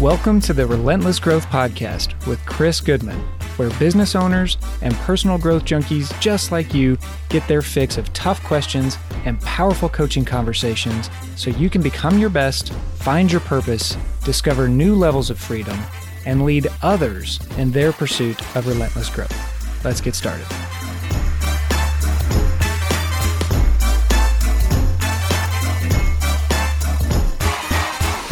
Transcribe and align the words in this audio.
Welcome 0.00 0.40
to 0.40 0.52
the 0.52 0.66
Relentless 0.66 1.20
Growth 1.20 1.46
Podcast 1.46 2.26
with 2.26 2.44
Chris 2.46 2.80
Goodman, 2.80 3.20
where 3.56 3.70
business 3.78 4.16
owners 4.16 4.58
and 4.82 4.92
personal 4.96 5.38
growth 5.38 5.64
junkies 5.64 6.20
just 6.20 6.50
like 6.50 6.74
you 6.74 6.98
get 7.28 7.46
their 7.46 7.62
fix 7.62 7.96
of 7.96 8.12
tough 8.12 8.42
questions 8.42 8.98
and 9.24 9.40
powerful 9.42 9.88
coaching 9.88 10.24
conversations 10.24 11.08
so 11.36 11.50
you 11.50 11.70
can 11.70 11.80
become 11.80 12.18
your 12.18 12.28
best, 12.28 12.72
find 12.96 13.30
your 13.30 13.40
purpose, 13.42 13.96
discover 14.24 14.68
new 14.68 14.96
levels 14.96 15.30
of 15.30 15.38
freedom, 15.38 15.78
and 16.26 16.44
lead 16.44 16.66
others 16.82 17.38
in 17.56 17.70
their 17.70 17.92
pursuit 17.92 18.40
of 18.56 18.66
relentless 18.66 19.08
growth. 19.08 19.84
Let's 19.84 20.00
get 20.00 20.16
started. 20.16 20.46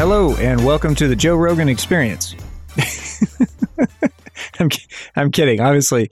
Hello, 0.04 0.34
and 0.34 0.64
welcome 0.64 0.96
to 0.96 1.06
the 1.06 1.14
Joe 1.14 1.36
Rogan 1.36 1.68
Experience. 1.68 2.34
I'm, 4.58 4.68
I'm 5.14 5.30
kidding. 5.30 5.60
Obviously, 5.60 6.08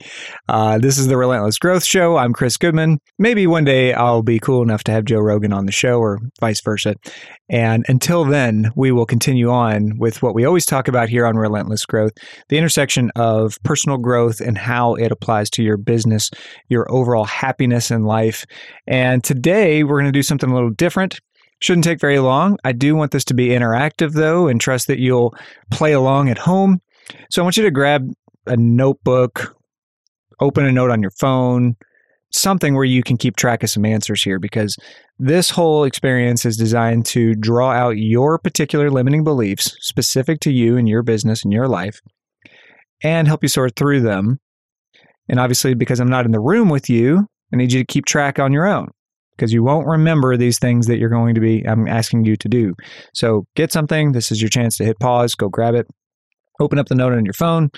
uh, 0.47 0.77
this 0.77 0.97
is 0.97 1.07
the 1.07 1.17
Relentless 1.17 1.57
Growth 1.57 1.83
Show. 1.83 2.15
I'm 2.15 2.31
Chris 2.31 2.55
Goodman. 2.55 2.99
Maybe 3.19 3.47
one 3.47 3.65
day 3.65 3.91
I'll 3.91 4.23
be 4.23 4.39
cool 4.39 4.61
enough 4.61 4.85
to 4.85 4.93
have 4.93 5.03
Joe 5.03 5.19
Rogan 5.19 5.51
on 5.51 5.65
the 5.65 5.73
show, 5.73 5.99
or 5.99 6.19
vice 6.39 6.61
versa. 6.61 6.95
And 7.49 7.83
until 7.89 8.23
then, 8.23 8.71
we 8.77 8.93
will 8.93 9.05
continue 9.05 9.49
on 9.49 9.97
with 9.97 10.23
what 10.23 10.33
we 10.33 10.45
always 10.45 10.65
talk 10.65 10.87
about 10.87 11.09
here 11.09 11.25
on 11.25 11.35
Relentless 11.35 11.83
Growth 11.85 12.13
the 12.47 12.57
intersection 12.57 13.11
of 13.17 13.57
personal 13.65 13.97
growth 13.97 14.39
and 14.39 14.57
how 14.57 14.95
it 14.95 15.11
applies 15.11 15.49
to 15.49 15.63
your 15.63 15.75
business, 15.75 16.29
your 16.69 16.89
overall 16.89 17.25
happiness 17.25 17.91
in 17.91 18.05
life. 18.05 18.45
And 18.87 19.21
today, 19.21 19.83
we're 19.83 19.99
going 19.99 20.05
to 20.05 20.17
do 20.17 20.23
something 20.23 20.49
a 20.49 20.53
little 20.53 20.69
different. 20.69 21.19
Shouldn't 21.61 21.83
take 21.83 21.99
very 21.99 22.19
long. 22.19 22.57
I 22.63 22.71
do 22.71 22.95
want 22.95 23.11
this 23.11 23.23
to 23.25 23.35
be 23.35 23.49
interactive 23.49 24.13
though, 24.13 24.47
and 24.47 24.59
trust 24.59 24.87
that 24.87 24.99
you'll 24.99 25.35
play 25.69 25.93
along 25.93 26.29
at 26.29 26.39
home. 26.39 26.81
So 27.29 27.41
I 27.41 27.43
want 27.43 27.55
you 27.55 27.63
to 27.63 27.71
grab 27.71 28.09
a 28.47 28.57
notebook, 28.57 29.55
open 30.39 30.65
a 30.65 30.71
note 30.71 30.89
on 30.89 31.01
your 31.01 31.11
phone, 31.11 31.75
something 32.31 32.73
where 32.73 32.83
you 32.83 33.03
can 33.03 33.15
keep 33.15 33.35
track 33.35 33.61
of 33.61 33.69
some 33.69 33.85
answers 33.85 34.23
here 34.23 34.39
because 34.39 34.75
this 35.19 35.51
whole 35.51 35.83
experience 35.83 36.45
is 36.45 36.57
designed 36.57 37.05
to 37.05 37.35
draw 37.35 37.71
out 37.71 37.97
your 37.97 38.39
particular 38.39 38.89
limiting 38.89 39.23
beliefs 39.23 39.75
specific 39.81 40.39
to 40.39 40.51
you 40.51 40.77
and 40.77 40.89
your 40.89 41.03
business 41.03 41.43
and 41.43 41.53
your 41.53 41.67
life 41.67 41.99
and 43.03 43.27
help 43.27 43.43
you 43.43 43.49
sort 43.49 43.75
through 43.75 44.01
them. 44.01 44.39
And 45.29 45.39
obviously, 45.39 45.75
because 45.75 45.99
I'm 45.99 46.09
not 46.09 46.25
in 46.25 46.31
the 46.31 46.39
room 46.39 46.69
with 46.69 46.89
you, 46.89 47.27
I 47.53 47.57
need 47.57 47.71
you 47.71 47.81
to 47.81 47.85
keep 47.85 48.05
track 48.05 48.39
on 48.39 48.51
your 48.51 48.65
own 48.65 48.89
because 49.35 49.53
you 49.53 49.63
won't 49.63 49.87
remember 49.87 50.37
these 50.37 50.59
things 50.59 50.87
that 50.87 50.97
you're 50.97 51.09
going 51.09 51.35
to 51.35 51.41
be 51.41 51.67
I'm 51.67 51.87
asking 51.87 52.25
you 52.25 52.35
to 52.37 52.49
do. 52.49 52.75
So 53.13 53.45
get 53.55 53.71
something. 53.71 54.11
This 54.11 54.31
is 54.31 54.41
your 54.41 54.49
chance 54.49 54.77
to 54.77 54.85
hit 54.85 54.99
pause, 54.99 55.35
go 55.35 55.49
grab 55.49 55.75
it, 55.75 55.87
open 56.59 56.79
up 56.79 56.87
the 56.87 56.95
note 56.95 57.13
on 57.13 57.25
your 57.25 57.33
phone, 57.33 57.69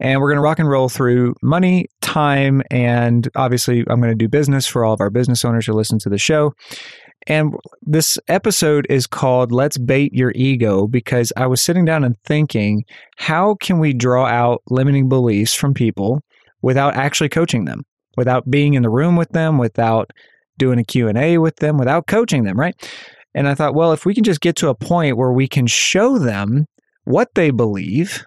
and 0.00 0.20
we're 0.20 0.28
going 0.28 0.36
to 0.36 0.42
rock 0.42 0.58
and 0.58 0.68
roll 0.68 0.88
through 0.88 1.34
money, 1.42 1.86
time, 2.02 2.62
and 2.70 3.28
obviously 3.34 3.84
I'm 3.88 4.00
going 4.00 4.12
to 4.12 4.14
do 4.14 4.28
business 4.28 4.66
for 4.66 4.84
all 4.84 4.92
of 4.92 5.00
our 5.00 5.10
business 5.10 5.44
owners 5.44 5.66
who 5.66 5.72
listen 5.72 5.98
to 6.00 6.08
the 6.08 6.18
show. 6.18 6.52
And 7.26 7.54
this 7.82 8.18
episode 8.28 8.86
is 8.90 9.06
called 9.06 9.50
Let's 9.50 9.78
Bait 9.78 10.12
Your 10.12 10.32
Ego 10.34 10.86
because 10.86 11.32
I 11.36 11.46
was 11.46 11.60
sitting 11.60 11.84
down 11.84 12.04
and 12.04 12.14
thinking, 12.24 12.84
how 13.16 13.56
can 13.60 13.78
we 13.78 13.92
draw 13.92 14.26
out 14.26 14.62
limiting 14.68 15.08
beliefs 15.08 15.54
from 15.54 15.74
people 15.74 16.20
without 16.62 16.94
actually 16.94 17.28
coaching 17.28 17.64
them, 17.64 17.82
without 18.16 18.48
being 18.50 18.74
in 18.74 18.82
the 18.82 18.90
room 18.90 19.16
with 19.16 19.30
them, 19.30 19.58
without 19.58 20.10
doing 20.58 20.78
a 20.78 20.84
Q&A 20.84 21.38
with 21.38 21.56
them 21.56 21.78
without 21.78 22.06
coaching 22.06 22.44
them, 22.44 22.58
right? 22.58 22.74
And 23.34 23.48
I 23.48 23.54
thought, 23.54 23.74
well, 23.74 23.92
if 23.92 24.06
we 24.06 24.14
can 24.14 24.24
just 24.24 24.40
get 24.40 24.56
to 24.56 24.68
a 24.68 24.74
point 24.74 25.16
where 25.16 25.32
we 25.32 25.46
can 25.46 25.66
show 25.66 26.18
them 26.18 26.66
what 27.04 27.28
they 27.34 27.50
believe, 27.50 28.24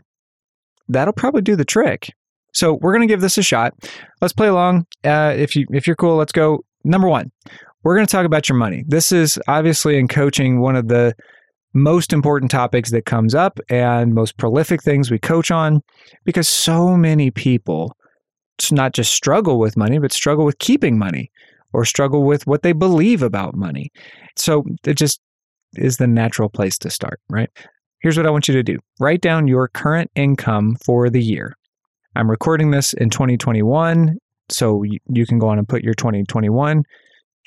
that'll 0.87 1.13
probably 1.13 1.41
do 1.41 1.55
the 1.55 1.65
trick. 1.65 2.13
So 2.53 2.77
we're 2.81 2.93
going 2.93 3.07
to 3.07 3.11
give 3.11 3.21
this 3.21 3.37
a 3.37 3.43
shot. 3.43 3.73
Let's 4.21 4.33
play 4.33 4.47
along. 4.47 4.85
Uh, 5.03 5.33
if 5.35 5.55
you 5.55 5.65
if 5.71 5.87
you're 5.87 5.95
cool, 5.95 6.15
let's 6.15 6.31
go. 6.31 6.63
Number 6.83 7.07
one, 7.07 7.31
we're 7.83 7.95
going 7.95 8.07
to 8.07 8.11
talk 8.11 8.25
about 8.25 8.49
your 8.49 8.57
money. 8.57 8.83
This 8.87 9.11
is 9.11 9.39
obviously 9.47 9.97
in 9.97 10.07
coaching 10.07 10.59
one 10.59 10.75
of 10.75 10.87
the 10.87 11.13
most 11.73 12.13
important 12.13 12.49
topics 12.49 12.91
that 12.91 13.05
comes 13.05 13.35
up 13.35 13.59
and 13.69 14.13
most 14.13 14.37
prolific 14.37 14.81
things 14.81 15.11
we 15.11 15.19
coach 15.19 15.51
on 15.51 15.81
because 16.25 16.47
so 16.47 16.97
many 16.97 17.29
people 17.29 17.95
not 18.71 18.93
just 18.93 19.13
struggle 19.13 19.59
with 19.59 19.77
money, 19.77 19.99
but 19.99 20.11
struggle 20.11 20.45
with 20.45 20.59
keeping 20.59 20.97
money 20.97 21.31
or 21.73 21.85
struggle 21.85 22.23
with 22.23 22.45
what 22.47 22.61
they 22.61 22.71
believe 22.71 23.21
about 23.21 23.55
money. 23.55 23.91
So 24.35 24.63
it 24.85 24.95
just 24.95 25.19
is 25.73 25.97
the 25.97 26.07
natural 26.07 26.49
place 26.49 26.77
to 26.79 26.89
start, 26.89 27.19
right? 27.29 27.49
Here's 28.01 28.17
what 28.17 28.25
I 28.25 28.29
want 28.31 28.47
you 28.47 28.53
to 28.53 28.63
do 28.63 28.77
write 28.99 29.21
down 29.21 29.47
your 29.47 29.67
current 29.67 30.09
income 30.15 30.75
for 30.85 31.09
the 31.09 31.21
year. 31.21 31.53
I'm 32.15 32.29
recording 32.29 32.71
this 32.71 32.93
in 32.93 33.09
2021, 33.09 34.17
so 34.49 34.83
you 34.83 35.25
can 35.25 35.37
go 35.37 35.49
on 35.49 35.59
and 35.59 35.67
put 35.67 35.83
your 35.83 35.93
2021. 35.93 36.83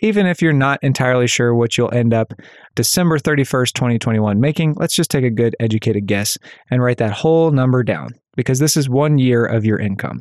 Even 0.05 0.27
if 0.27 0.43
you're 0.43 0.53
not 0.53 0.81
entirely 0.83 1.28
sure 1.28 1.54
what 1.54 1.78
you'll 1.78 1.94
end 1.94 2.12
up 2.12 2.33
December 2.75 3.19
31st, 3.19 3.72
2021 3.72 4.41
making, 4.41 4.75
let's 4.77 4.94
just 4.94 5.10
take 5.10 5.25
a 5.25 5.31
good 5.31 5.54
educated 5.60 6.06
guess 6.06 6.37
and 6.71 6.83
write 6.83 6.99
that 6.99 7.12
whole 7.12 7.53
number 7.53 7.83
down 7.83 8.10
because 8.37 8.59
this 8.59 8.77
is 8.77 8.89
one 8.89 9.19
year 9.19 9.44
of 9.44 9.65
your 9.65 9.78
income. 9.78 10.21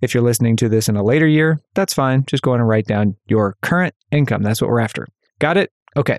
If 0.00 0.12
you're 0.12 0.22
listening 0.22 0.56
to 0.56 0.68
this 0.68 0.88
in 0.88 0.96
a 0.96 1.02
later 1.02 1.26
year, 1.26 1.58
that's 1.74 1.94
fine. 1.94 2.24
Just 2.26 2.42
go 2.42 2.52
and 2.52 2.66
write 2.66 2.86
down 2.86 3.16
your 3.26 3.56
current 3.62 3.94
income. 4.10 4.42
That's 4.42 4.60
what 4.60 4.70
we're 4.70 4.80
after. 4.80 5.06
Got 5.38 5.56
it? 5.56 5.70
Okay. 5.96 6.18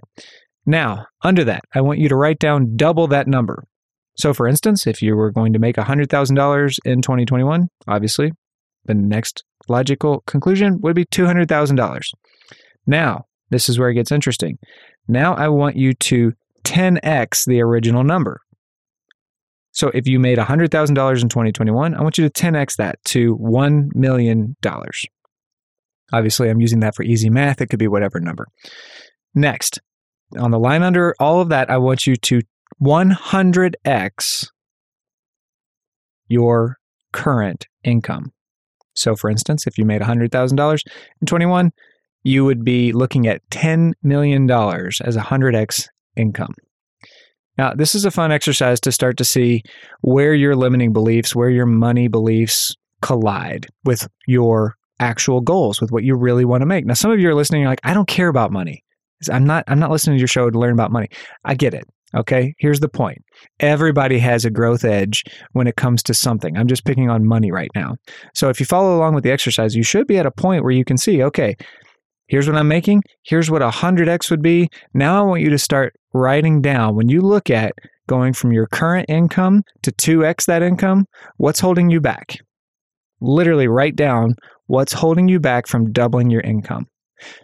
Now, 0.66 1.06
under 1.24 1.44
that, 1.44 1.64
I 1.74 1.82
want 1.82 2.00
you 2.00 2.10
to 2.10 2.16
write 2.16 2.40
down 2.40 2.76
double 2.76 3.08
that 3.08 3.28
number. 3.28 3.64
So, 4.18 4.34
for 4.34 4.48
instance, 4.48 4.88
if 4.88 5.02
you 5.02 5.16
were 5.16 5.32
going 5.32 5.54
to 5.54 5.60
make 5.60 5.76
$100,000 5.76 6.78
in 6.86 7.02
2021, 7.02 7.68
obviously, 7.88 8.32
the 8.86 8.96
next 8.96 9.44
logical 9.70 10.24
conclusion 10.26 10.82
would 10.82 10.96
be 10.96 11.06
$200,000. 11.06 12.02
Now, 12.88 13.26
this 13.50 13.70
is 13.70 13.78
where 13.78 13.90
it 13.90 13.96
gets 13.96 14.12
interesting. 14.12 14.58
Now, 15.08 15.36
I 15.36 15.50
want 15.50 15.76
you 15.76 15.94
to 15.94 16.34
10x 16.64 17.46
the 17.46 17.62
original 17.62 18.04
number. 18.04 18.42
So 19.78 19.92
if 19.94 20.08
you 20.08 20.20
made 20.20 20.40
$100,000 20.40 21.22
in 21.22 21.30
2021, 21.30 21.94
I 21.94 22.02
want 22.02 22.18
you 22.18 22.28
to 22.28 22.32
10x 22.32 22.78
that 22.78 22.98
to 23.06 23.38
$1 23.38 23.90
million. 23.94 24.56
Obviously, 26.12 26.50
I'm 26.50 26.60
using 26.60 26.80
that 26.80 26.96
for 26.96 27.04
easy 27.04 27.30
math. 27.30 27.62
It 27.62 27.68
could 27.68 27.78
be 27.78 27.88
whatever 27.88 28.20
number. 28.20 28.48
Next, 29.36 29.80
on 30.36 30.50
the 30.50 30.58
line 30.58 30.82
under 30.82 31.14
all 31.20 31.42
of 31.42 31.50
that, 31.50 31.70
I 31.70 31.78
want 31.78 32.08
you 32.08 32.16
to 32.16 32.42
100x 32.82 34.48
your 36.28 36.78
current 37.14 37.68
income. 37.84 38.32
So, 38.96 39.16
for 39.16 39.30
instance, 39.30 39.68
if 39.68 39.78
you 39.78 39.86
made 39.86 40.02
$100,000 40.02 40.80
in 41.22 41.28
21, 41.28 41.70
you 42.24 42.46
would 42.46 42.64
be 42.64 42.94
looking 42.94 43.28
at 43.28 43.48
$10 43.52 43.94
million 44.02 44.50
as 44.50 45.16
a 45.16 45.22
100x 45.22 45.88
income. 46.16 46.56
Now, 47.58 47.74
this 47.74 47.96
is 47.96 48.06
a 48.06 48.12
fun 48.12 48.32
exercise 48.32 48.80
to 48.82 48.92
start 48.92 49.18
to 49.18 49.26
see 49.26 49.64
where 50.02 50.34
your 50.34 50.56
limiting 50.56 50.94
beliefs, 50.94 51.36
where 51.36 51.50
your 51.50 51.66
money 51.66 52.08
beliefs 52.08 52.76
collide 53.02 53.68
with 53.84 54.08
your 54.28 54.76
actual 55.00 55.42
goals, 55.42 55.82
with 55.82 55.92
what 55.92 56.04
you 56.04 56.16
really 56.16 56.46
want 56.46 56.62
to 56.62 56.66
make. 56.66 56.86
Now, 56.86 56.94
some 56.94 57.12
of 57.12 57.20
you 57.20 57.30
are 57.30 57.36
listening, 57.36 57.62
you're 57.62 57.70
like, 57.70 57.80
I 57.84 57.94
don't 57.94 58.08
care 58.08 58.30
about 58.30 58.52
money. 58.52 58.84
I'm 59.32 59.46
not 59.46 59.64
I'm 59.68 59.80
not 59.80 59.92
listening 59.92 60.18
to 60.18 60.20
your 60.20 60.28
show 60.28 60.50
to 60.50 60.60
learn 60.60 60.74
about 60.74 60.92
money. 60.92 61.08
I 61.44 61.56
get 61.56 61.74
it. 61.74 61.86
Okay, 62.16 62.54
here's 62.58 62.80
the 62.80 62.88
point. 62.88 63.18
Everybody 63.60 64.18
has 64.20 64.46
a 64.46 64.50
growth 64.50 64.86
edge 64.86 65.24
when 65.52 65.68
it 65.68 65.76
comes 65.76 66.02
to 66.04 66.14
something. 66.14 66.56
I'm 66.56 66.68
just 66.68 66.86
picking 66.86 67.10
on 67.10 67.26
money 67.26 67.52
right 67.52 67.70
now. 67.76 67.96
So 68.34 68.48
if 68.50 68.60
you 68.60 68.66
follow 68.66 68.96
along 68.96 69.14
with 69.16 69.26
the 69.26 69.32
exercise, 69.32 69.76
you 69.76 69.84
should 69.84 70.08
be 70.08 70.18
at 70.18 70.26
a 70.26 70.32
point 70.32 70.64
where 70.64 70.72
you 70.72 70.86
can 70.86 70.98
see, 70.98 71.22
okay, 71.24 71.58
Here's 72.28 72.48
what 72.48 72.58
I'm 72.58 72.68
making. 72.68 73.04
Here's 73.24 73.50
what 73.50 73.62
100x 73.62 74.30
would 74.30 74.42
be. 74.42 74.70
Now 74.94 75.22
I 75.22 75.26
want 75.26 75.42
you 75.42 75.50
to 75.50 75.58
start 75.58 75.96
writing 76.14 76.62
down 76.62 76.96
when 76.96 77.10
you 77.10 77.22
look 77.22 77.50
at 77.50 77.74
going 78.08 78.34
from 78.34 78.52
your 78.52 78.68
current 78.68 79.06
income 79.10 79.64
to 79.84 79.92
2x 79.92 80.46
that 80.46 80.62
income, 80.62 81.06
what's 81.38 81.60
holding 81.60 81.90
you 81.90 82.02
back? 82.02 82.38
Literally 83.22 83.68
write 83.68 83.96
down 83.96 84.36
what's 84.68 84.94
holding 84.94 85.28
you 85.28 85.40
back 85.40 85.68
from 85.68 85.92
doubling 85.92 86.30
your 86.30 86.42
income. 86.42 86.88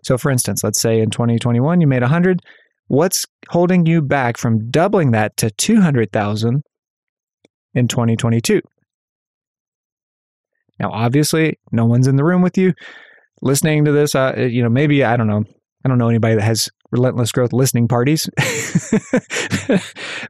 So 0.03 0.17
for 0.17 0.29
instance, 0.29 0.63
let's 0.63 0.81
say 0.81 0.99
in 0.99 1.09
2021 1.09 1.81
you 1.81 1.87
made 1.87 2.01
100, 2.01 2.41
what's 2.87 3.25
holding 3.49 3.85
you 3.85 4.01
back 4.01 4.37
from 4.37 4.69
doubling 4.69 5.11
that 5.11 5.35
to 5.37 5.49
200,000 5.51 6.61
in 7.73 7.87
2022? 7.87 8.61
Now 10.79 10.91
obviously, 10.91 11.57
no 11.71 11.85
one's 11.85 12.07
in 12.07 12.17
the 12.17 12.23
room 12.23 12.41
with 12.41 12.57
you 12.57 12.73
listening 13.41 13.85
to 13.85 13.91
this, 13.91 14.15
uh, 14.15 14.33
you 14.37 14.63
know, 14.63 14.69
maybe 14.69 15.03
I 15.03 15.17
don't 15.17 15.27
know. 15.27 15.43
I 15.85 15.89
don't 15.89 15.97
know 15.97 16.07
anybody 16.07 16.35
that 16.35 16.43
has 16.43 16.69
relentless 16.91 17.31
growth 17.31 17.51
listening 17.51 17.87
parties. 17.87 18.29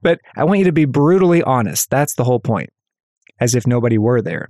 but 0.01 0.19
I 0.35 0.43
want 0.43 0.59
you 0.59 0.65
to 0.65 0.71
be 0.71 0.85
brutally 0.85 1.43
honest. 1.43 1.89
That's 1.89 2.15
the 2.15 2.23
whole 2.23 2.39
point, 2.39 2.69
as 3.39 3.53
if 3.53 3.67
nobody 3.67 3.97
were 3.97 4.21
there. 4.21 4.49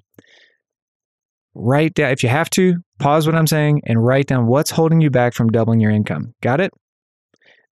Write 1.56 1.94
down, 1.96 2.12
if 2.12 2.24
you 2.24 2.30
have 2.30 2.50
to, 2.52 2.78
pause 3.00 3.26
what 3.26 3.36
I'm 3.36 3.48
saying 3.48 3.82
and 3.86 4.04
write 4.04 4.28
down 4.28 4.48
what's 4.48 4.72
holding 4.72 5.02
you 5.02 5.10
back 5.10 5.34
from 5.34 5.50
doubling 5.50 5.82
your 5.82 5.92
income. 5.92 6.34
Got 6.42 6.62
it? 6.62 6.72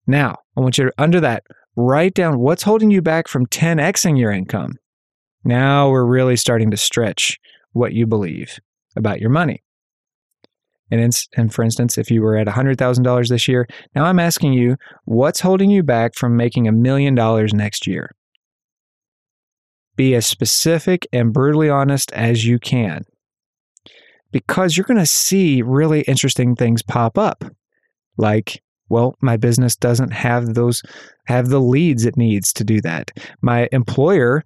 Now, 0.05 0.35
I 0.57 0.61
want 0.61 0.77
you 0.77 0.85
to, 0.85 0.93
under 0.97 1.21
that, 1.21 1.43
write 1.75 2.13
down 2.13 2.39
what's 2.39 2.63
holding 2.63 2.91
you 2.91 3.01
back 3.01 3.27
from 3.27 3.45
10xing 3.45 4.19
your 4.19 4.31
income. 4.31 4.73
Now 5.43 5.89
we're 5.89 6.05
really 6.05 6.35
starting 6.35 6.69
to 6.71 6.77
stretch 6.77 7.39
what 7.71 7.93
you 7.93 8.05
believe 8.05 8.59
about 8.95 9.19
your 9.19 9.29
money. 9.29 9.63
And, 10.91 11.01
in, 11.01 11.09
and 11.37 11.53
for 11.53 11.63
instance, 11.63 11.97
if 11.97 12.11
you 12.11 12.21
were 12.21 12.37
at 12.37 12.47
$100,000 12.47 13.27
this 13.29 13.47
year, 13.47 13.67
now 13.95 14.03
I'm 14.03 14.19
asking 14.19 14.53
you, 14.53 14.75
what's 15.05 15.39
holding 15.39 15.69
you 15.69 15.83
back 15.83 16.15
from 16.15 16.35
making 16.35 16.67
a 16.67 16.73
million 16.73 17.15
dollars 17.15 17.53
next 17.53 17.87
year? 17.87 18.11
Be 19.95 20.15
as 20.15 20.25
specific 20.25 21.07
and 21.13 21.33
brutally 21.33 21.69
honest 21.69 22.11
as 22.11 22.45
you 22.45 22.59
can 22.59 23.03
because 24.31 24.75
you're 24.75 24.85
going 24.85 24.97
to 24.97 25.05
see 25.05 25.61
really 25.61 26.01
interesting 26.01 26.55
things 26.55 26.81
pop 26.81 27.17
up. 27.17 27.43
Like, 28.17 28.61
well, 28.89 29.15
my 29.21 29.37
business 29.37 29.75
doesn't 29.75 30.11
have 30.11 30.53
those, 30.53 30.81
have 31.27 31.49
the 31.49 31.59
leads 31.59 32.05
it 32.05 32.17
needs 32.17 32.51
to 32.53 32.63
do 32.63 32.81
that. 32.81 33.11
My 33.41 33.67
employer 33.71 34.43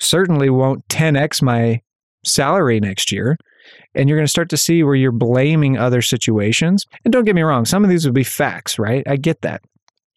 certainly 0.00 0.50
won't 0.50 0.86
10x 0.88 1.42
my 1.42 1.80
salary 2.24 2.80
next 2.80 3.12
year. 3.12 3.36
And 3.94 4.08
you're 4.08 4.18
going 4.18 4.26
to 4.26 4.30
start 4.30 4.48
to 4.50 4.56
see 4.56 4.82
where 4.82 4.94
you're 4.94 5.12
blaming 5.12 5.76
other 5.76 6.02
situations. 6.02 6.84
And 7.04 7.12
don't 7.12 7.24
get 7.24 7.34
me 7.34 7.42
wrong, 7.42 7.64
some 7.64 7.84
of 7.84 7.90
these 7.90 8.04
would 8.04 8.14
be 8.14 8.24
facts, 8.24 8.78
right? 8.78 9.02
I 9.06 9.16
get 9.16 9.42
that. 9.42 9.62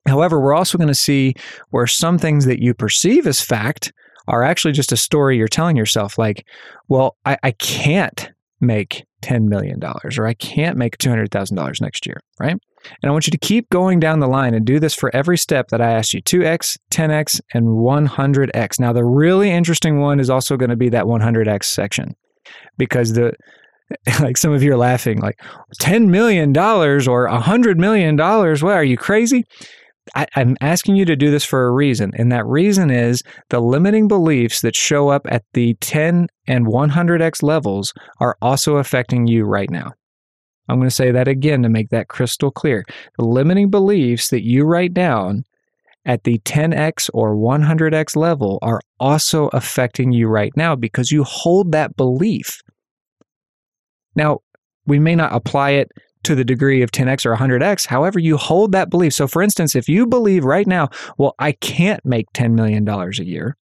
However, 0.07 0.39
we're 0.39 0.53
also 0.53 0.77
going 0.77 0.87
to 0.87 0.95
see 0.95 1.33
where 1.71 1.87
some 1.87 2.17
things 2.17 2.45
that 2.45 2.61
you 2.61 2.73
perceive 2.73 3.25
as 3.25 3.41
fact 3.41 3.91
are 4.27 4.43
actually 4.43 4.71
just 4.71 4.91
a 4.91 4.97
story 4.97 5.37
you're 5.37 5.47
telling 5.47 5.75
yourself, 5.75 6.17
like, 6.17 6.45
well, 6.87 7.17
I, 7.25 7.37
I 7.43 7.51
can't 7.51 8.31
make 8.61 9.05
$10 9.21 9.47
million 9.47 9.79
or 9.83 10.27
I 10.27 10.33
can't 10.33 10.77
make 10.77 10.97
$200,000 10.97 11.81
next 11.81 12.05
year, 12.05 12.21
right? 12.39 12.55
And 13.01 13.09
I 13.09 13.11
want 13.11 13.25
you 13.25 13.31
to 13.31 13.37
keep 13.37 13.69
going 13.69 13.99
down 13.99 14.19
the 14.19 14.27
line 14.27 14.53
and 14.53 14.65
do 14.65 14.79
this 14.79 14.93
for 14.93 15.13
every 15.15 15.37
step 15.37 15.69
that 15.69 15.81
I 15.81 15.91
asked 15.91 16.13
you 16.13 16.21
2x, 16.21 16.77
10x, 16.91 17.41
and 17.53 17.65
100x. 17.65 18.79
Now, 18.79 18.93
the 18.93 19.03
really 19.03 19.49
interesting 19.49 19.99
one 19.99 20.19
is 20.19 20.29
also 20.29 20.55
going 20.55 20.69
to 20.69 20.75
be 20.75 20.89
that 20.89 21.05
100x 21.05 21.65
section 21.65 22.15
because 22.77 23.13
the 23.13 23.33
like 24.19 24.37
some 24.37 24.51
of 24.51 24.63
you 24.63 24.73
are 24.73 24.77
laughing 24.77 25.19
like 25.19 25.39
10 25.79 26.09
million 26.09 26.51
dollars 26.51 27.07
or 27.07 27.27
100 27.27 27.79
million 27.79 28.15
dollars 28.15 28.63
what 28.63 28.73
are 28.73 28.83
you 28.83 28.97
crazy 28.97 29.43
I, 30.13 30.27
am 30.35 30.55
asking 30.61 30.97
you 30.97 31.05
to 31.05 31.15
do 31.15 31.31
this 31.31 31.43
for 31.43 31.65
a 31.65 31.71
reason, 31.71 32.11
and 32.15 32.31
that 32.31 32.45
reason 32.45 32.91
is 32.91 33.23
the 33.49 33.59
limiting 33.59 34.07
beliefs 34.07 34.61
that 34.61 34.75
show 34.75 35.09
up 35.09 35.25
at 35.29 35.43
the 35.53 35.75
10 35.81 36.27
and 36.47 36.67
100x 36.67 37.41
levels 37.41 37.93
are 38.19 38.37
also 38.41 38.75
affecting 38.75 39.25
you 39.25 39.45
right 39.45 39.69
now. 39.69 39.93
I'm 40.67 40.77
going 40.77 40.89
to 40.89 40.95
say 40.95 41.11
that 41.11 41.27
again 41.27 41.63
to 41.63 41.69
make 41.69 41.89
that 41.89 42.07
crystal 42.07 42.51
clear. 42.51 42.85
The 43.17 43.25
limiting 43.25 43.69
beliefs 43.69 44.29
that 44.29 44.43
you 44.43 44.63
write 44.63 44.93
down 44.93 45.43
at 46.05 46.23
the 46.23 46.37
10x 46.39 47.09
or 47.13 47.35
100x 47.35 48.15
level 48.15 48.59
are 48.61 48.81
also 48.99 49.47
affecting 49.47 50.11
you 50.11 50.27
right 50.27 50.53
now 50.55 50.75
because 50.75 51.11
you 51.11 51.23
hold 51.23 51.71
that 51.71 51.95
belief. 51.95 52.61
Now, 54.15 54.39
we 54.85 54.99
may 54.99 55.15
not 55.15 55.33
apply 55.33 55.71
it 55.71 55.91
to 56.23 56.35
the 56.35 56.43
degree 56.43 56.81
of 56.81 56.91
10x 56.91 57.25
or 57.25 57.35
100x. 57.35 57.87
However, 57.87 58.19
you 58.19 58.37
hold 58.37 58.71
that 58.71 58.89
belief. 58.89 59.13
So, 59.13 59.27
for 59.27 59.41
instance, 59.41 59.75
if 59.75 59.87
you 59.87 60.05
believe 60.05 60.43
right 60.43 60.67
now, 60.67 60.89
well, 61.17 61.35
I 61.39 61.53
can't 61.53 62.03
make 62.05 62.31
$10 62.33 62.53
million 62.53 62.87
a 62.87 63.23
year, 63.23 63.57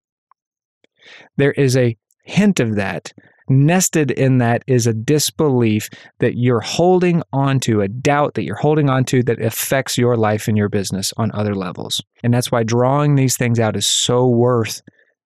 there 1.37 1.53
is 1.53 1.77
a 1.77 1.97
hint 2.25 2.61
of 2.61 2.77
that. 2.77 3.13
Nested 3.49 4.11
in 4.11 4.39
that 4.39 4.63
is 4.67 4.87
a 4.87 4.93
disbelief 4.93 5.89
that 6.21 6.37
you're 6.37 6.61
holding 6.61 7.23
onto, 7.33 7.81
a 7.81 7.89
doubt 7.89 8.35
that 8.35 8.45
you're 8.45 8.57
holding 8.57 8.89
onto 8.89 9.23
that 9.25 9.43
affects 9.43 9.99
your 9.99 10.17
life 10.17 10.49
and 10.49 10.57
your 10.57 10.69
business 10.69 11.13
on 11.17 11.33
other 11.33 11.55
levels. 11.55 12.01
And 12.23 12.33
that's 12.33 12.53
why 12.53 12.63
drawing 12.63 13.15
these 13.15 13.37
things 13.37 13.59
out 13.59 13.77
is 13.77 13.87
so 13.87 14.27
worth 14.27 14.83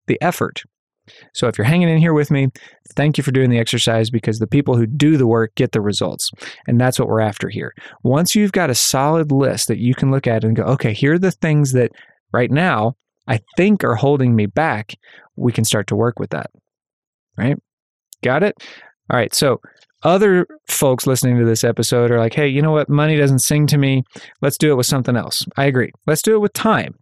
the 0.07 0.19
effort. 0.21 0.63
So 1.35 1.47
if 1.47 1.57
you're 1.57 1.67
hanging 1.67 1.89
in 1.89 1.99
here 1.99 2.15
with 2.15 2.31
me, 2.31 2.49
thank 2.95 3.17
you 3.17 3.23
for 3.23 3.31
doing 3.31 3.51
the 3.51 3.59
exercise 3.59 4.11
because 4.11 4.39
the 4.39 4.47
people 4.47 4.77
who 4.77 4.87
do 4.87 5.17
the 5.17 5.27
work 5.27 5.55
get 5.55 5.73
the 5.73 5.81
results. 5.81 6.31
And 6.67 6.81
that's 6.81 6.99
what 6.99 7.09
we're 7.09 7.21
after 7.21 7.49
here. 7.49 7.73
Once 8.03 8.35
you've 8.35 8.53
got 8.53 8.71
a 8.71 8.75
solid 8.75 9.31
list 9.31 9.69
that 9.69 9.79
you 9.79 9.95
can 9.95 10.11
look 10.11 10.27
at 10.27 10.43
and 10.43 10.57
go, 10.57 10.65
okay, 10.65 10.93
here 10.93 11.15
are 11.15 11.19
the 11.19 11.31
things 11.31 11.73
that 11.73 11.93
right 12.33 12.51
now 12.51 12.97
I 13.29 13.41
think 13.57 13.85
are 13.85 13.95
holding 13.95 14.35
me 14.35 14.47
back, 14.47 14.95
we 15.37 15.53
can 15.53 15.65
start 15.65 15.87
to 15.89 15.97
work 15.97 16.19
with 16.19 16.31
that. 16.31 16.51
Right? 17.37 17.57
Got 18.27 18.43
it? 18.43 18.57
All 19.09 19.17
right. 19.17 19.33
So 19.33 19.61
other 20.03 20.49
folks 20.69 21.07
listening 21.07 21.39
to 21.39 21.45
this 21.45 21.63
episode 21.63 22.11
are 22.11 22.19
like, 22.19 22.35
hey, 22.35 22.49
you 22.49 22.61
know 22.61 22.73
what? 22.73 22.89
Money 22.89 23.17
doesn't 23.17 23.39
sing 23.39 23.69
to 23.69 23.79
me. 23.79 24.03
Let's 24.43 24.59
do 24.59 24.73
it 24.73 24.77
with 24.77 24.87
something 24.87 25.17
else. 25.17 25.45
I 25.57 25.67
agree. 25.67 25.93
Let's 26.09 26.23
do 26.23 26.35
it 26.35 26.41
with 26.41 26.53
time. 26.53 26.95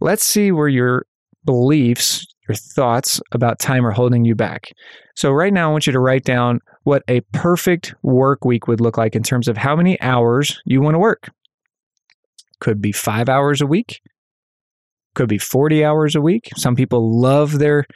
Let's 0.00 0.26
see 0.26 0.50
where 0.50 0.66
your 0.66 1.06
beliefs 1.44 2.26
your 2.48 2.56
thoughts 2.56 3.20
about 3.30 3.60
time 3.60 3.86
are 3.86 3.92
holding 3.92 4.24
you 4.24 4.34
back. 4.34 4.72
So, 5.14 5.30
right 5.30 5.52
now, 5.52 5.68
I 5.68 5.72
want 5.72 5.86
you 5.86 5.92
to 5.92 6.00
write 6.00 6.24
down 6.24 6.58
what 6.82 7.04
a 7.08 7.20
perfect 7.32 7.94
work 8.02 8.44
week 8.44 8.66
would 8.66 8.80
look 8.80 8.98
like 8.98 9.14
in 9.14 9.22
terms 9.22 9.46
of 9.46 9.56
how 9.56 9.76
many 9.76 9.98
hours 10.00 10.60
you 10.66 10.82
want 10.82 10.94
to 10.94 10.98
work. 10.98 11.30
Could 12.60 12.82
be 12.82 12.92
five 12.92 13.28
hours 13.28 13.60
a 13.60 13.66
week, 13.66 14.00
could 15.14 15.28
be 15.28 15.38
40 15.38 15.84
hours 15.84 16.14
a 16.14 16.20
week. 16.20 16.50
Some 16.56 16.74
people 16.74 17.20
love 17.20 17.58
their 17.58 17.86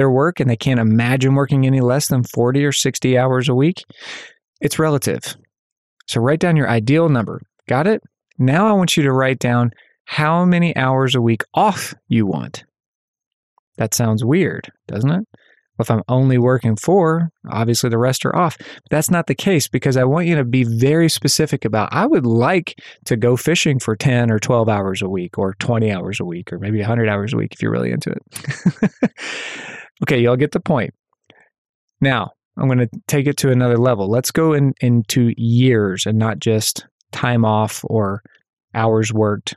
their 0.00 0.10
work 0.10 0.40
and 0.40 0.48
they 0.48 0.56
can't 0.56 0.80
imagine 0.80 1.34
working 1.34 1.66
any 1.66 1.82
less 1.82 2.08
than 2.08 2.24
40 2.24 2.64
or 2.64 2.72
60 2.72 3.18
hours 3.18 3.50
a 3.50 3.54
week. 3.54 3.84
It's 4.62 4.78
relative. 4.78 5.36
So 6.08 6.22
write 6.22 6.40
down 6.40 6.56
your 6.56 6.70
ideal 6.70 7.10
number. 7.10 7.42
Got 7.68 7.86
it? 7.86 8.02
Now 8.38 8.66
I 8.66 8.72
want 8.72 8.96
you 8.96 9.02
to 9.02 9.12
write 9.12 9.38
down 9.38 9.72
how 10.06 10.46
many 10.46 10.74
hours 10.74 11.14
a 11.14 11.20
week 11.20 11.42
off 11.52 11.94
you 12.08 12.24
want. 12.26 12.64
That 13.76 13.92
sounds 13.92 14.24
weird, 14.24 14.72
doesn't 14.88 15.10
it? 15.10 15.26
Well, 15.76 15.82
if 15.82 15.90
I'm 15.90 16.02
only 16.08 16.38
working 16.38 16.76
four, 16.76 17.28
obviously 17.50 17.90
the 17.90 17.98
rest 17.98 18.24
are 18.24 18.34
off. 18.34 18.56
But 18.58 18.90
that's 18.90 19.10
not 19.10 19.26
the 19.26 19.34
case 19.34 19.68
because 19.68 19.98
I 19.98 20.04
want 20.04 20.26
you 20.26 20.36
to 20.36 20.44
be 20.44 20.64
very 20.64 21.10
specific 21.10 21.66
about 21.66 21.92
I 21.92 22.06
would 22.06 22.24
like 22.26 22.74
to 23.04 23.16
go 23.18 23.36
fishing 23.36 23.78
for 23.78 23.96
10 23.96 24.30
or 24.30 24.38
12 24.38 24.68
hours 24.70 25.02
a 25.02 25.08
week 25.08 25.36
or 25.36 25.54
20 25.58 25.92
hours 25.92 26.20
a 26.20 26.24
week 26.24 26.52
or 26.52 26.58
maybe 26.58 26.78
100 26.78 27.08
hours 27.08 27.34
a 27.34 27.36
week 27.36 27.52
if 27.52 27.62
you're 27.62 27.70
really 27.70 27.92
into 27.92 28.10
it. 28.10 28.90
okay, 30.02 30.18
y'all 30.18 30.36
get 30.36 30.52
the 30.52 30.60
point. 30.60 30.94
Now, 32.00 32.32
I'm 32.56 32.66
going 32.66 32.78
to 32.78 32.88
take 33.06 33.26
it 33.26 33.36
to 33.38 33.50
another 33.50 33.78
level. 33.78 34.08
Let's 34.08 34.30
go 34.30 34.52
in, 34.52 34.74
into 34.80 35.32
years 35.36 36.06
and 36.06 36.18
not 36.18 36.38
just 36.38 36.86
time 37.12 37.44
off 37.44 37.84
or 37.84 38.22
hours 38.74 39.12
worked. 39.12 39.56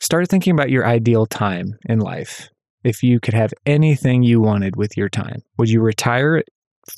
Start 0.00 0.28
thinking 0.28 0.52
about 0.52 0.70
your 0.70 0.86
ideal 0.86 1.26
time 1.26 1.74
in 1.88 1.98
life 1.98 2.50
if 2.84 3.02
you 3.02 3.20
could 3.20 3.34
have 3.34 3.52
anything 3.66 4.22
you 4.22 4.40
wanted 4.40 4.76
with 4.76 4.96
your 4.96 5.08
time? 5.08 5.42
Would 5.58 5.68
you 5.68 5.80
retire 5.80 6.36
at 6.36 6.46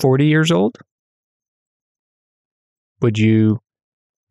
40 0.01 0.27
years 0.27 0.51
old? 0.51 0.79
Would 3.01 3.19
you 3.19 3.61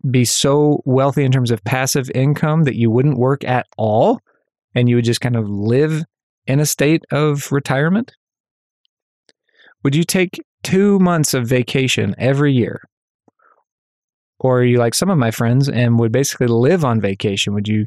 be 0.10 0.26
so 0.26 0.82
wealthy 0.86 1.26
in 1.26 1.32
terms 1.32 1.52
of 1.52 1.64
passive 1.64 2.10
income 2.16 2.64
that 2.64 2.76
you 2.76 2.90
wouldn't 2.90 3.18
work 3.18 3.44
at 3.44 3.68
all 3.78 4.20
and 4.76 4.88
you 4.88 4.96
would 4.96 5.06
just 5.06 5.22
kind 5.22 5.36
of 5.36 5.50
live 5.50 6.04
in 6.50 6.60
a 6.60 6.66
state 6.66 7.06
of 7.12 7.52
retirement? 7.52 8.12
Would 9.84 9.96
you 9.96 10.04
take 10.04 10.42
two 10.64 11.00
months 11.00 11.34
of 11.34 11.48
vacation 11.48 12.16
every 12.18 12.52
year? 12.52 12.82
Or 14.40 14.60
are 14.60 14.66
you 14.66 14.80
like 14.80 14.96
some 14.96 15.10
of 15.10 15.18
my 15.18 15.32
friends 15.32 15.70
and 15.70 16.00
would 16.00 16.12
basically 16.12 16.48
live 16.48 16.84
on 16.84 17.00
vacation? 17.00 17.54
Would 17.54 17.68
you 17.68 17.86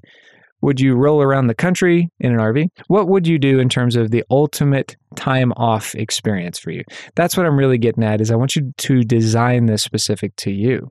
would 0.63 0.81
you 0.81 0.95
roll 0.95 1.21
around 1.21 1.49
the 1.49 1.57
country 1.57 2.09
in 2.21 2.33
an 2.33 2.39
RV? 2.39 2.69
What 2.87 3.09
would 3.09 3.27
you 3.27 3.37
do 3.37 3.59
in 3.59 3.69
terms 3.69 3.97
of 3.97 4.13
the 4.13 4.23
ultimate 4.31 4.95
time 5.17 5.53
off 5.57 5.93
experience 5.97 6.61
for 6.61 6.71
you? 6.71 6.85
That's 7.17 7.37
what 7.37 7.47
I'm 7.47 7.59
really 7.59 7.79
getting 7.79 8.05
at 8.05 8.21
is 8.21 8.31
I 8.31 8.37
want 8.37 8.55
you 8.55 8.73
to 8.77 9.03
design 9.03 9.67
this 9.67 9.83
specific 9.83 10.37
to 10.37 10.53
you. 10.53 10.89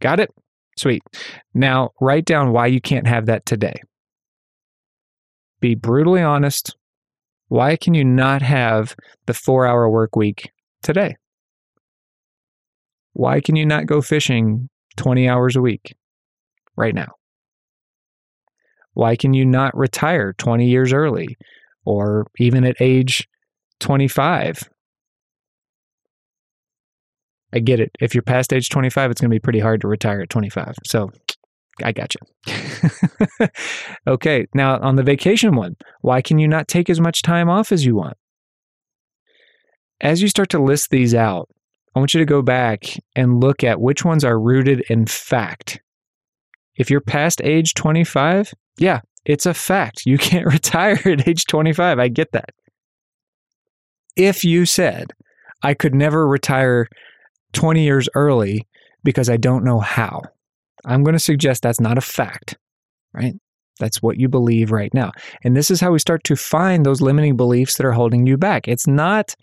Got 0.00 0.20
it? 0.20 0.30
Sweet. 0.76 1.02
Now, 1.52 1.90
write 2.00 2.26
down 2.26 2.52
why 2.52 2.68
you 2.68 2.80
can't 2.80 3.08
have 3.08 3.26
that 3.26 3.44
today. 3.44 3.82
Be 5.60 5.74
brutally 5.74 6.22
honest. 6.22 6.76
Why 7.48 7.76
can 7.76 7.94
you 7.94 8.04
not 8.04 8.42
have 8.42 8.94
the 9.26 9.32
4-hour 9.32 9.88
work 9.88 10.14
week 10.16 10.50
today? 10.82 11.16
Why 13.14 13.40
can 13.40 13.56
you 13.56 13.66
not 13.66 13.86
go 13.86 14.00
fishing 14.00 14.68
20 14.96 15.28
hours 15.28 15.56
a 15.56 15.60
week 15.60 15.96
right 16.76 16.94
now? 16.94 17.08
Why 18.92 19.16
can 19.16 19.32
you 19.32 19.44
not 19.44 19.76
retire 19.76 20.34
20 20.34 20.68
years 20.68 20.92
early 20.92 21.36
or 21.84 22.26
even 22.38 22.64
at 22.64 22.76
age 22.80 23.26
25? 23.80 24.68
I 27.52 27.58
get 27.60 27.80
it. 27.80 27.90
If 28.00 28.14
you're 28.14 28.22
past 28.22 28.52
age 28.52 28.68
25, 28.68 29.10
it's 29.10 29.20
going 29.20 29.30
to 29.30 29.34
be 29.34 29.40
pretty 29.40 29.60
hard 29.60 29.80
to 29.80 29.88
retire 29.88 30.20
at 30.20 30.30
25. 30.30 30.74
So 30.84 31.10
I 31.82 31.92
got 31.92 32.14
you. 32.14 33.48
okay. 34.06 34.46
Now, 34.54 34.78
on 34.80 34.96
the 34.96 35.02
vacation 35.02 35.56
one, 35.56 35.76
why 36.02 36.22
can 36.22 36.38
you 36.38 36.48
not 36.48 36.68
take 36.68 36.90
as 36.90 37.00
much 37.00 37.22
time 37.22 37.48
off 37.48 37.72
as 37.72 37.84
you 37.84 37.94
want? 37.94 38.16
As 40.00 40.22
you 40.22 40.28
start 40.28 40.50
to 40.50 40.62
list 40.62 40.90
these 40.90 41.14
out, 41.14 41.48
I 41.94 41.98
want 41.98 42.14
you 42.14 42.20
to 42.20 42.26
go 42.26 42.42
back 42.42 42.84
and 43.16 43.40
look 43.40 43.64
at 43.64 43.80
which 43.80 44.04
ones 44.04 44.24
are 44.24 44.38
rooted 44.38 44.82
in 44.88 45.06
fact 45.06 45.80
If 46.76 46.90
you're 46.90 47.00
past 47.00 47.40
age 47.42 47.74
25, 47.74 48.54
yeah, 48.78 49.00
it's 49.24 49.46
a 49.46 49.54
fact. 49.54 50.02
You 50.06 50.18
can't 50.28 50.46
retire 50.46 51.00
at 51.04 51.26
age 51.26 51.46
25. 51.46 51.98
I 51.98 52.08
get 52.08 52.32
that. 52.32 52.50
If 54.16 54.44
you 54.44 54.66
said, 54.66 55.12
I 55.62 55.74
could 55.74 55.94
never 55.94 56.26
retire 56.26 56.88
20 57.52 57.82
years 57.82 58.08
early 58.14 58.66
because 59.04 59.28
I 59.28 59.36
don't 59.36 59.64
know 59.64 59.80
how, 59.80 60.22
I'm 60.84 61.04
going 61.04 61.14
to 61.14 61.18
suggest 61.18 61.62
that's 61.62 61.80
not 61.80 61.98
a 61.98 62.02
fact, 62.02 62.56
right? 63.12 63.34
That's 63.78 64.02
what 64.02 64.18
you 64.18 64.28
believe 64.28 64.70
right 64.70 64.92
now. 64.92 65.12
And 65.44 65.56
this 65.56 65.70
is 65.70 65.80
how 65.80 65.92
we 65.92 65.98
start 65.98 66.24
to 66.24 66.36
find 66.36 66.84
those 66.84 67.00
limiting 67.00 67.36
beliefs 67.36 67.76
that 67.76 67.86
are 67.86 67.92
holding 67.92 68.26
you 68.26 68.36
back. 68.36 68.66
It's 68.66 68.86
not 68.86 69.34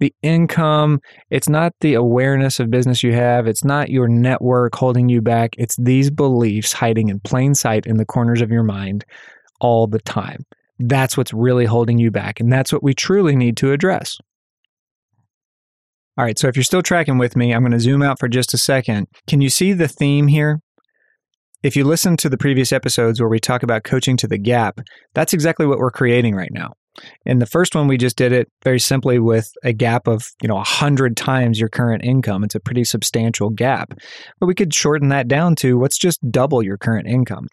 the 0.00 0.12
income, 0.22 1.00
it's 1.30 1.48
not 1.48 1.72
the 1.80 1.94
awareness 1.94 2.58
of 2.58 2.70
business 2.70 3.02
you 3.02 3.12
have, 3.12 3.46
it's 3.46 3.64
not 3.64 3.90
your 3.90 4.08
network 4.08 4.74
holding 4.74 5.08
you 5.08 5.20
back. 5.20 5.54
It's 5.56 5.76
these 5.76 6.10
beliefs 6.10 6.72
hiding 6.72 7.08
in 7.08 7.20
plain 7.20 7.54
sight 7.54 7.86
in 7.86 7.96
the 7.96 8.04
corners 8.04 8.42
of 8.42 8.50
your 8.50 8.64
mind 8.64 9.04
all 9.60 9.86
the 9.86 10.00
time. 10.00 10.44
That's 10.80 11.16
what's 11.16 11.32
really 11.32 11.64
holding 11.64 11.98
you 11.98 12.10
back. 12.10 12.40
And 12.40 12.52
that's 12.52 12.72
what 12.72 12.82
we 12.82 12.92
truly 12.92 13.36
need 13.36 13.56
to 13.58 13.72
address. 13.72 14.18
All 16.16 16.24
right, 16.24 16.38
so 16.38 16.48
if 16.48 16.56
you're 16.56 16.64
still 16.64 16.82
tracking 16.82 17.18
with 17.18 17.34
me, 17.34 17.52
I'm 17.52 17.62
going 17.62 17.72
to 17.72 17.80
zoom 17.80 18.02
out 18.02 18.20
for 18.20 18.28
just 18.28 18.54
a 18.54 18.58
second. 18.58 19.06
Can 19.26 19.40
you 19.40 19.48
see 19.48 19.72
the 19.72 19.88
theme 19.88 20.28
here? 20.28 20.60
If 21.64 21.76
you 21.76 21.84
listen 21.84 22.18
to 22.18 22.28
the 22.28 22.36
previous 22.36 22.74
episodes 22.74 23.18
where 23.18 23.28
we 23.30 23.40
talk 23.40 23.62
about 23.62 23.84
coaching 23.84 24.18
to 24.18 24.28
the 24.28 24.36
gap, 24.36 24.80
that's 25.14 25.32
exactly 25.32 25.64
what 25.64 25.78
we're 25.78 25.90
creating 25.90 26.34
right 26.34 26.52
now. 26.52 26.74
In 27.24 27.38
the 27.38 27.46
first 27.46 27.74
one, 27.74 27.88
we 27.88 27.96
just 27.96 28.18
did 28.18 28.32
it 28.32 28.48
very 28.62 28.78
simply 28.78 29.18
with 29.18 29.50
a 29.64 29.72
gap 29.72 30.06
of, 30.06 30.26
you 30.42 30.48
know, 30.48 30.56
100 30.56 31.16
times 31.16 31.58
your 31.58 31.70
current 31.70 32.04
income. 32.04 32.44
It's 32.44 32.54
a 32.54 32.60
pretty 32.60 32.84
substantial 32.84 33.48
gap. 33.48 33.94
But 34.38 34.46
we 34.46 34.54
could 34.54 34.74
shorten 34.74 35.08
that 35.08 35.26
down 35.26 35.54
to 35.56 35.78
what's 35.78 35.96
just 35.96 36.20
double 36.30 36.62
your 36.62 36.76
current 36.76 37.08
income 37.08 37.48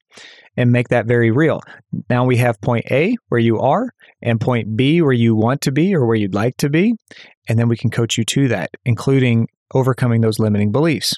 and 0.58 0.74
make 0.74 0.90
that 0.90 1.06
very 1.06 1.32
real. 1.32 1.62
Now 2.10 2.26
we 2.26 2.36
have 2.36 2.60
point 2.60 2.84
A 2.92 3.16
where 3.30 3.40
you 3.40 3.60
are 3.60 3.92
and 4.22 4.42
point 4.42 4.76
B 4.76 5.02
where 5.02 5.14
you 5.14 5.38
want 5.38 5.62
to 5.62 5.72
be 5.72 5.96
or 5.96 6.06
where 6.06 6.18
you'd 6.18 6.36
like 6.36 6.58
to 6.58 6.70
be. 6.70 6.96
And 7.48 7.58
then 7.58 7.70
we 7.70 7.78
can 7.78 7.90
coach 7.90 8.18
you 8.18 8.26
to 8.26 8.50
that, 8.50 8.72
including 8.84 9.48
overcoming 9.74 10.20
those 10.20 10.38
limiting 10.38 10.72
beliefs. 10.72 11.16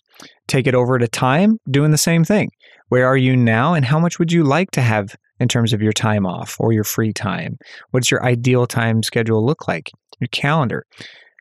Take 0.48 0.68
it 0.68 0.76
over 0.76 1.00
to 1.00 1.08
time, 1.08 1.58
doing 1.70 1.90
the 1.90 1.98
same 1.98 2.24
thing. 2.24 2.50
Where 2.94 3.08
are 3.08 3.18
you 3.18 3.36
now, 3.36 3.74
and 3.74 3.84
how 3.84 3.98
much 3.98 4.20
would 4.20 4.32
you 4.32 4.44
like 4.44 4.70
to 4.70 4.82
have 4.82 5.16
in 5.40 5.48
terms 5.48 5.74
of 5.74 5.82
your 5.82 5.94
time 5.94 6.28
off 6.28 6.56
or 6.60 6.74
your 6.74 6.84
free 6.84 7.12
time? 7.12 7.58
What's 7.90 8.12
your 8.12 8.24
ideal 8.24 8.68
time 8.68 9.02
schedule 9.02 9.44
look 9.44 9.68
like? 9.68 9.90
Your 10.20 10.28
calendar. 10.28 10.86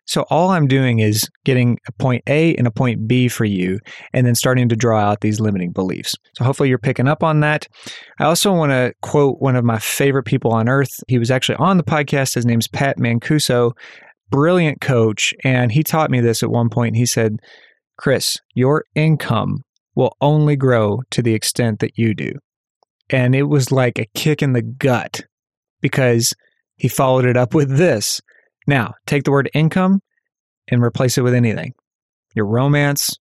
So, 0.07 0.23
all 0.31 0.49
I'm 0.49 0.67
doing 0.67 1.01
is 1.01 1.29
getting 1.45 1.77
a 1.87 1.93
point 2.01 2.23
A 2.27 2.55
and 2.55 2.67
a 2.67 2.71
point 2.71 3.07
B 3.07 3.29
for 3.29 3.45
you, 3.45 3.81
and 4.15 4.27
then 4.27 4.35
starting 4.35 4.71
to 4.71 4.77
draw 4.77 4.99
out 4.99 5.21
these 5.21 5.41
limiting 5.41 5.73
beliefs. 5.73 6.17
So, 6.39 6.45
hopefully, 6.47 6.71
you're 6.71 6.79
picking 6.79 7.07
up 7.07 7.23
on 7.23 7.41
that. 7.41 7.69
I 8.19 8.25
also 8.25 8.51
want 8.55 8.73
to 8.73 8.95
quote 9.03 9.37
one 9.41 9.55
of 9.55 9.63
my 9.63 9.79
favorite 9.79 10.25
people 10.25 10.53
on 10.53 10.71
earth. 10.71 11.05
He 11.07 11.19
was 11.19 11.31
actually 11.31 11.57
on 11.57 11.77
the 11.77 11.85
podcast. 11.85 12.35
His 12.35 12.47
name's 12.47 12.67
Pat 12.67 12.97
Mancuso, 12.97 13.73
brilliant 14.31 14.81
coach. 14.81 15.35
And 15.45 15.71
he 15.71 15.83
taught 15.83 16.11
me 16.11 16.23
this 16.23 16.43
at 16.43 16.51
one 16.51 16.71
point. 16.71 16.97
He 16.97 17.05
said, 17.05 17.41
Chris, 17.99 18.39
your 18.55 18.87
income 18.95 19.65
will 19.95 20.17
only 20.21 20.57
grow 20.57 21.03
to 21.11 21.23
the 21.23 21.35
extent 21.35 21.81
that 21.81 21.99
you 21.99 22.15
do. 22.15 22.33
And 23.11 23.35
it 23.35 23.45
was 23.45 23.71
like 23.71 23.99
a 23.99 24.09
kick 24.15 24.43
in 24.43 24.53
the 24.53 24.63
gut 24.63 25.23
because 25.81 26.33
he 26.77 26.89
followed 26.89 27.25
it 27.25 27.37
up 27.37 27.55
with 27.55 27.77
this. 27.77 28.21
Now, 28.67 28.95
take 29.07 29.25
the 29.25 29.33
word 29.33 29.51
income 29.55 30.01
and 30.69 30.83
replace 30.83 31.19
it 31.19 31.23
with 31.23 31.35
anything 31.35 31.73
your 32.35 32.47
romance, 32.47 33.19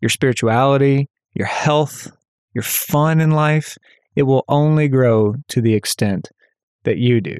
your 0.00 0.08
spirituality, 0.08 1.08
your 1.34 1.46
health, 1.46 2.08
your 2.54 2.62
fun 2.62 3.20
in 3.20 3.32
life. 3.32 3.76
It 4.14 4.22
will 4.22 4.44
only 4.48 4.88
grow 4.88 5.34
to 5.48 5.60
the 5.60 5.74
extent 5.74 6.30
that 6.84 6.98
you 6.98 7.20
do. 7.20 7.36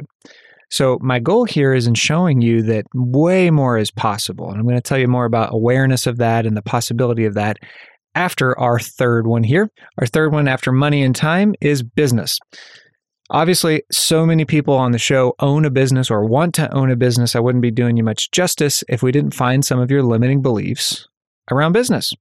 So, 0.68 0.98
my 1.00 1.20
goal 1.20 1.44
here 1.44 1.72
is 1.72 1.86
in 1.86 1.94
showing 1.94 2.40
you 2.40 2.62
that 2.62 2.86
way 2.92 3.50
more 3.50 3.78
is 3.78 3.92
possible. 3.92 4.50
And 4.50 4.58
I'm 4.58 4.66
going 4.66 4.74
to 4.74 4.80
tell 4.80 4.98
you 4.98 5.06
more 5.06 5.24
about 5.24 5.54
awareness 5.54 6.08
of 6.08 6.16
that 6.18 6.44
and 6.44 6.56
the 6.56 6.62
possibility 6.62 7.24
of 7.24 7.34
that 7.34 7.58
after 8.16 8.58
our 8.58 8.80
third 8.80 9.26
one 9.26 9.44
here. 9.44 9.70
Our 9.98 10.06
third 10.06 10.32
one 10.32 10.48
after 10.48 10.72
money 10.72 11.02
and 11.02 11.14
time 11.14 11.54
is 11.60 11.84
business. 11.84 12.38
Obviously, 13.30 13.82
so 13.92 14.24
many 14.24 14.44
people 14.44 14.74
on 14.74 14.92
the 14.92 14.98
show 14.98 15.34
own 15.40 15.64
a 15.64 15.70
business 15.70 16.10
or 16.10 16.24
want 16.24 16.54
to 16.54 16.72
own 16.72 16.90
a 16.90 16.96
business. 16.96 17.36
I 17.36 17.40
wouldn't 17.40 17.62
be 17.62 17.70
doing 17.70 17.96
you 17.96 18.04
much 18.04 18.30
justice 18.30 18.82
if 18.88 19.02
we 19.02 19.12
didn't 19.12 19.34
find 19.34 19.64
some 19.64 19.80
of 19.80 19.90
your 19.90 20.02
limiting 20.02 20.42
beliefs 20.42 21.06
around 21.50 21.72
business. 21.72 22.12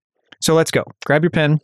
So 0.41 0.53
let's 0.53 0.71
go. 0.71 0.83
Grab 1.05 1.23
your 1.23 1.31
pen. 1.31 1.59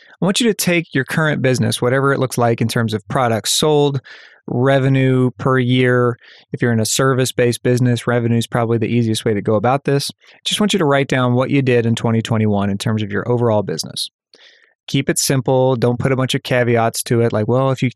I 0.00 0.24
want 0.24 0.40
you 0.40 0.46
to 0.46 0.54
take 0.54 0.94
your 0.94 1.04
current 1.04 1.42
business, 1.42 1.82
whatever 1.82 2.12
it 2.12 2.18
looks 2.18 2.38
like 2.38 2.60
in 2.60 2.68
terms 2.68 2.94
of 2.94 3.06
products 3.08 3.58
sold, 3.58 4.00
revenue 4.46 5.30
per 5.38 5.58
year. 5.58 6.16
If 6.52 6.62
you're 6.62 6.72
in 6.72 6.80
a 6.80 6.86
service 6.86 7.32
based 7.32 7.62
business, 7.62 8.06
revenue 8.06 8.38
is 8.38 8.46
probably 8.46 8.78
the 8.78 8.86
easiest 8.86 9.24
way 9.24 9.34
to 9.34 9.42
go 9.42 9.54
about 9.54 9.84
this. 9.84 10.10
Just 10.44 10.60
want 10.60 10.72
you 10.72 10.78
to 10.78 10.84
write 10.84 11.08
down 11.08 11.34
what 11.34 11.50
you 11.50 11.62
did 11.62 11.86
in 11.86 11.94
2021 11.94 12.70
in 12.70 12.78
terms 12.78 13.02
of 13.02 13.10
your 13.10 13.28
overall 13.30 13.62
business. 13.62 14.08
Keep 14.88 15.08
it 15.08 15.18
simple. 15.18 15.76
Don't 15.76 15.98
put 15.98 16.12
a 16.12 16.16
bunch 16.16 16.34
of 16.34 16.42
caveats 16.42 17.02
to 17.04 17.20
it, 17.20 17.32
like, 17.32 17.46
well, 17.46 17.70
if 17.70 17.82
you 17.82 17.90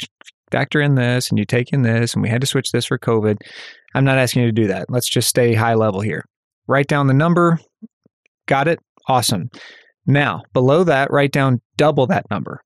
factor 0.50 0.80
in 0.80 0.94
this 0.94 1.28
and 1.28 1.38
you 1.38 1.44
take 1.44 1.72
in 1.72 1.82
this 1.82 2.14
and 2.14 2.22
we 2.22 2.28
had 2.28 2.40
to 2.40 2.46
switch 2.46 2.70
this 2.72 2.86
for 2.86 2.98
COVID. 2.98 3.38
I'm 3.94 4.04
not 4.04 4.18
asking 4.18 4.42
you 4.42 4.48
to 4.48 4.52
do 4.52 4.66
that. 4.68 4.86
Let's 4.88 5.08
just 5.08 5.28
stay 5.28 5.54
high 5.54 5.74
level 5.74 6.00
here. 6.00 6.24
Write 6.66 6.86
down 6.86 7.06
the 7.06 7.14
number. 7.14 7.58
Got 8.46 8.68
it? 8.68 8.78
Awesome. 9.08 9.50
Now, 10.06 10.42
below 10.52 10.84
that, 10.84 11.10
write 11.10 11.32
down 11.32 11.60
double 11.76 12.06
that 12.08 12.26
number. 12.30 12.60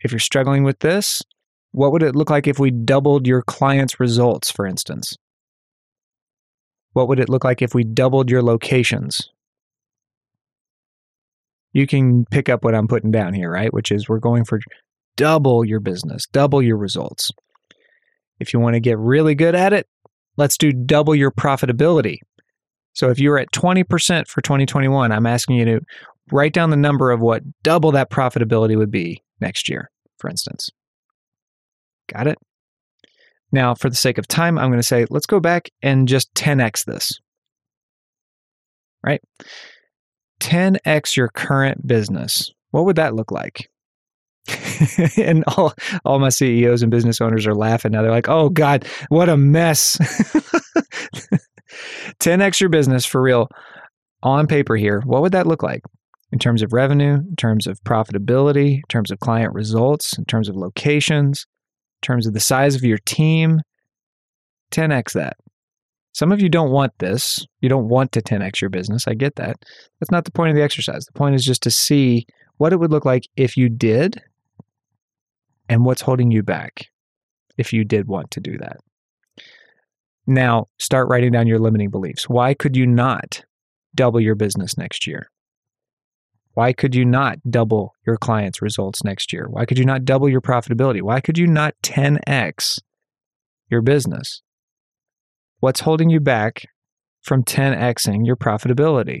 If 0.00 0.12
you're 0.12 0.18
struggling 0.18 0.64
with 0.64 0.78
this, 0.80 1.22
what 1.72 1.92
would 1.92 2.02
it 2.02 2.16
look 2.16 2.30
like 2.30 2.46
if 2.46 2.58
we 2.58 2.70
doubled 2.70 3.26
your 3.26 3.42
client's 3.42 4.00
results, 4.00 4.50
for 4.50 4.66
instance? 4.66 5.16
What 6.92 7.08
would 7.08 7.20
it 7.20 7.28
look 7.28 7.44
like 7.44 7.62
if 7.62 7.74
we 7.74 7.84
doubled 7.84 8.30
your 8.30 8.42
locations? 8.42 9.28
You 11.72 11.86
can 11.86 12.24
pick 12.30 12.48
up 12.48 12.64
what 12.64 12.74
I'm 12.74 12.88
putting 12.88 13.10
down 13.10 13.34
here, 13.34 13.50
right? 13.50 13.72
Which 13.72 13.92
is 13.92 14.08
we're 14.08 14.18
going 14.18 14.44
for 14.44 14.58
double 15.16 15.64
your 15.64 15.80
business, 15.80 16.26
double 16.32 16.62
your 16.62 16.76
results. 16.76 17.30
If 18.40 18.54
you 18.54 18.60
want 18.60 18.74
to 18.74 18.80
get 18.80 18.98
really 18.98 19.34
good 19.34 19.54
at 19.54 19.72
it, 19.72 19.86
let's 20.36 20.56
do 20.56 20.72
double 20.72 21.14
your 21.14 21.30
profitability. 21.30 22.18
So 22.94 23.10
if 23.10 23.18
you 23.18 23.30
were 23.30 23.38
at 23.38 23.52
20% 23.52 24.26
for 24.28 24.40
2021, 24.40 25.12
I'm 25.12 25.26
asking 25.26 25.56
you 25.56 25.64
to 25.66 25.80
write 26.32 26.52
down 26.52 26.70
the 26.70 26.76
number 26.76 27.10
of 27.10 27.20
what 27.20 27.42
double 27.62 27.92
that 27.92 28.10
profitability 28.10 28.76
would 28.76 28.90
be 28.90 29.22
next 29.40 29.68
year, 29.68 29.90
for 30.18 30.28
instance. 30.28 30.70
Got 32.12 32.26
it? 32.26 32.38
Now, 33.50 33.74
for 33.74 33.88
the 33.88 33.96
sake 33.96 34.18
of 34.18 34.28
time, 34.28 34.58
I'm 34.58 34.68
going 34.68 34.80
to 34.80 34.86
say, 34.86 35.06
let's 35.10 35.26
go 35.26 35.40
back 35.40 35.70
and 35.82 36.06
just 36.06 36.32
10x 36.34 36.84
this. 36.84 37.18
Right? 39.02 39.20
10x 40.40 41.16
your 41.16 41.28
current 41.28 41.86
business. 41.86 42.52
What 42.70 42.84
would 42.84 42.96
that 42.96 43.14
look 43.14 43.30
like? 43.30 43.70
and 45.16 45.44
all, 45.56 45.72
all 46.04 46.18
my 46.18 46.28
CEOs 46.28 46.82
and 46.82 46.90
business 46.90 47.20
owners 47.20 47.46
are 47.46 47.54
laughing 47.54 47.92
now. 47.92 48.02
They're 48.02 48.10
like, 48.10 48.28
oh 48.28 48.48
God, 48.50 48.86
what 49.08 49.28
a 49.28 49.36
mess. 49.36 49.96
10x 52.20 52.60
your 52.60 52.70
business 52.70 53.04
for 53.06 53.20
real 53.20 53.48
on 54.22 54.46
paper 54.46 54.76
here. 54.76 55.00
What 55.04 55.22
would 55.22 55.32
that 55.32 55.46
look 55.46 55.62
like? 55.62 55.82
In 56.32 56.38
terms 56.38 56.62
of 56.62 56.72
revenue, 56.72 57.14
in 57.14 57.36
terms 57.36 57.66
of 57.66 57.82
profitability, 57.84 58.76
in 58.76 58.82
terms 58.88 59.10
of 59.10 59.20
client 59.20 59.54
results, 59.54 60.18
in 60.18 60.24
terms 60.24 60.48
of 60.48 60.56
locations, 60.56 61.46
in 62.02 62.06
terms 62.06 62.26
of 62.26 62.34
the 62.34 62.40
size 62.40 62.74
of 62.74 62.82
your 62.82 62.98
team. 62.98 63.60
10x 64.72 65.12
that. 65.12 65.36
Some 66.12 66.32
of 66.32 66.42
you 66.42 66.48
don't 66.48 66.70
want 66.70 66.92
this. 66.98 67.46
You 67.60 67.68
don't 67.68 67.88
want 67.88 68.12
to 68.12 68.20
10x 68.20 68.60
your 68.60 68.70
business. 68.70 69.06
I 69.06 69.14
get 69.14 69.36
that. 69.36 69.56
That's 70.00 70.10
not 70.10 70.24
the 70.24 70.32
point 70.32 70.50
of 70.50 70.56
the 70.56 70.62
exercise. 70.62 71.04
The 71.06 71.18
point 71.18 71.34
is 71.34 71.44
just 71.44 71.62
to 71.62 71.70
see 71.70 72.26
what 72.58 72.72
it 72.72 72.80
would 72.80 72.90
look 72.90 73.04
like 73.04 73.28
if 73.36 73.56
you 73.56 73.68
did 73.68 74.20
and 75.68 75.84
what's 75.84 76.02
holding 76.02 76.30
you 76.30 76.42
back 76.42 76.86
if 77.56 77.72
you 77.72 77.84
did 77.84 78.08
want 78.08 78.30
to 78.32 78.40
do 78.40 78.58
that. 78.58 78.78
Now, 80.26 80.66
start 80.78 81.08
writing 81.08 81.32
down 81.32 81.46
your 81.46 81.58
limiting 81.58 81.90
beliefs. 81.90 82.28
Why 82.28 82.52
could 82.52 82.76
you 82.76 82.86
not 82.86 83.42
double 83.94 84.20
your 84.20 84.34
business 84.34 84.76
next 84.76 85.06
year? 85.06 85.30
Why 86.58 86.72
could 86.72 86.92
you 86.92 87.04
not 87.04 87.38
double 87.48 87.92
your 88.04 88.16
clients' 88.16 88.60
results 88.60 89.04
next 89.04 89.32
year? 89.32 89.46
Why 89.48 89.64
could 89.64 89.78
you 89.78 89.84
not 89.84 90.04
double 90.04 90.28
your 90.28 90.40
profitability? 90.40 91.00
Why 91.00 91.20
could 91.20 91.38
you 91.38 91.46
not 91.46 91.76
10x 91.84 92.80
your 93.70 93.80
business? 93.80 94.42
What's 95.60 95.78
holding 95.78 96.10
you 96.10 96.18
back 96.18 96.64
from 97.22 97.44
10xing 97.44 98.26
your 98.26 98.34
profitability? 98.34 99.20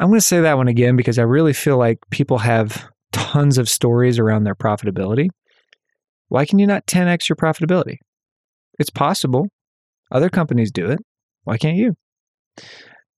I'm 0.00 0.08
going 0.08 0.18
to 0.18 0.26
say 0.26 0.40
that 0.40 0.56
one 0.56 0.66
again 0.66 0.96
because 0.96 1.20
I 1.20 1.22
really 1.22 1.52
feel 1.52 1.78
like 1.78 2.00
people 2.10 2.38
have 2.38 2.88
tons 3.12 3.56
of 3.56 3.68
stories 3.68 4.18
around 4.18 4.42
their 4.42 4.56
profitability. 4.56 5.28
Why 6.26 6.46
can 6.46 6.58
you 6.58 6.66
not 6.66 6.88
10x 6.88 7.28
your 7.28 7.36
profitability? 7.36 7.98
It's 8.80 8.90
possible. 8.90 9.46
Other 10.10 10.30
companies 10.30 10.72
do 10.72 10.90
it. 10.90 10.98
Why 11.44 11.58
can't 11.58 11.76
you? 11.76 11.94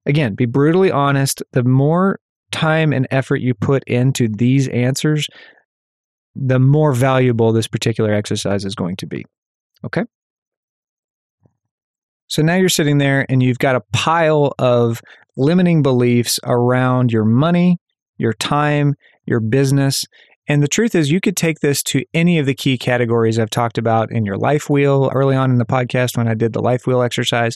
Again, 0.04 0.34
be 0.34 0.44
brutally 0.44 0.90
honest. 0.90 1.42
The 1.52 1.64
more 1.64 2.20
time 2.50 2.92
and 2.92 3.06
effort 3.10 3.36
you 3.36 3.54
put 3.54 3.84
into 3.84 4.28
these 4.28 4.68
answers, 4.68 5.28
the 6.34 6.58
more 6.58 6.92
valuable 6.92 7.52
this 7.52 7.66
particular 7.66 8.12
exercise 8.12 8.64
is 8.64 8.74
going 8.74 8.96
to 8.96 9.06
be. 9.06 9.24
Okay? 9.84 10.04
So 12.28 12.42
now 12.42 12.56
you're 12.56 12.68
sitting 12.68 12.98
there 12.98 13.26
and 13.28 13.42
you've 13.42 13.58
got 13.58 13.76
a 13.76 13.82
pile 13.92 14.52
of 14.58 15.00
limiting 15.36 15.82
beliefs 15.82 16.38
around 16.44 17.10
your 17.10 17.24
money, 17.24 17.78
your 18.18 18.34
time, 18.34 18.94
your 19.24 19.40
business. 19.40 20.04
And 20.48 20.62
the 20.62 20.68
truth 20.68 20.94
is, 20.94 21.10
you 21.10 21.20
could 21.20 21.36
take 21.36 21.60
this 21.60 21.82
to 21.84 22.04
any 22.14 22.38
of 22.38 22.46
the 22.46 22.54
key 22.54 22.78
categories 22.78 23.38
I've 23.38 23.50
talked 23.50 23.76
about 23.76 24.10
in 24.10 24.24
your 24.24 24.38
life 24.38 24.70
wheel 24.70 25.10
early 25.14 25.36
on 25.36 25.50
in 25.50 25.58
the 25.58 25.66
podcast 25.66 26.16
when 26.16 26.26
I 26.26 26.32
did 26.32 26.54
the 26.54 26.62
life 26.62 26.86
wheel 26.86 27.02
exercise. 27.02 27.54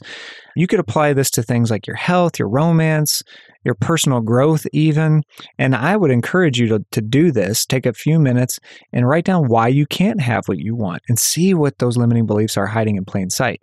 You 0.54 0.66
could 0.66 0.78
apply 0.78 1.14
this 1.14 1.30
to 1.30 1.42
things 1.42 1.70
like 1.70 1.87
your 1.87 1.96
health, 1.96 2.38
your 2.38 2.50
romance, 2.50 3.22
your 3.64 3.75
personal 3.75 4.20
growth, 4.20 4.66
even. 4.75 5.22
And 5.58 5.75
I 5.75 5.96
would 5.96 6.11
encourage 6.11 6.58
you 6.58 6.68
to, 6.68 6.84
to 6.90 7.00
do 7.00 7.32
this. 7.32 7.64
Take 7.64 7.87
a 7.87 7.94
few 7.94 8.20
minutes 8.20 8.61
and 8.92 9.08
write 9.08 9.25
down 9.25 9.49
why 9.49 9.68
you 9.68 9.87
can't 9.87 10.20
have 10.20 10.46
what 10.46 10.58
you 10.58 10.76
want 10.76 11.02
and 11.08 11.18
see 11.18 11.54
what 11.54 11.78
those 11.78 11.96
limiting 11.96 12.26
beliefs 12.26 12.58
are 12.58 12.66
hiding 12.66 12.96
in 12.96 13.06
plain 13.06 13.30
sight. 13.30 13.62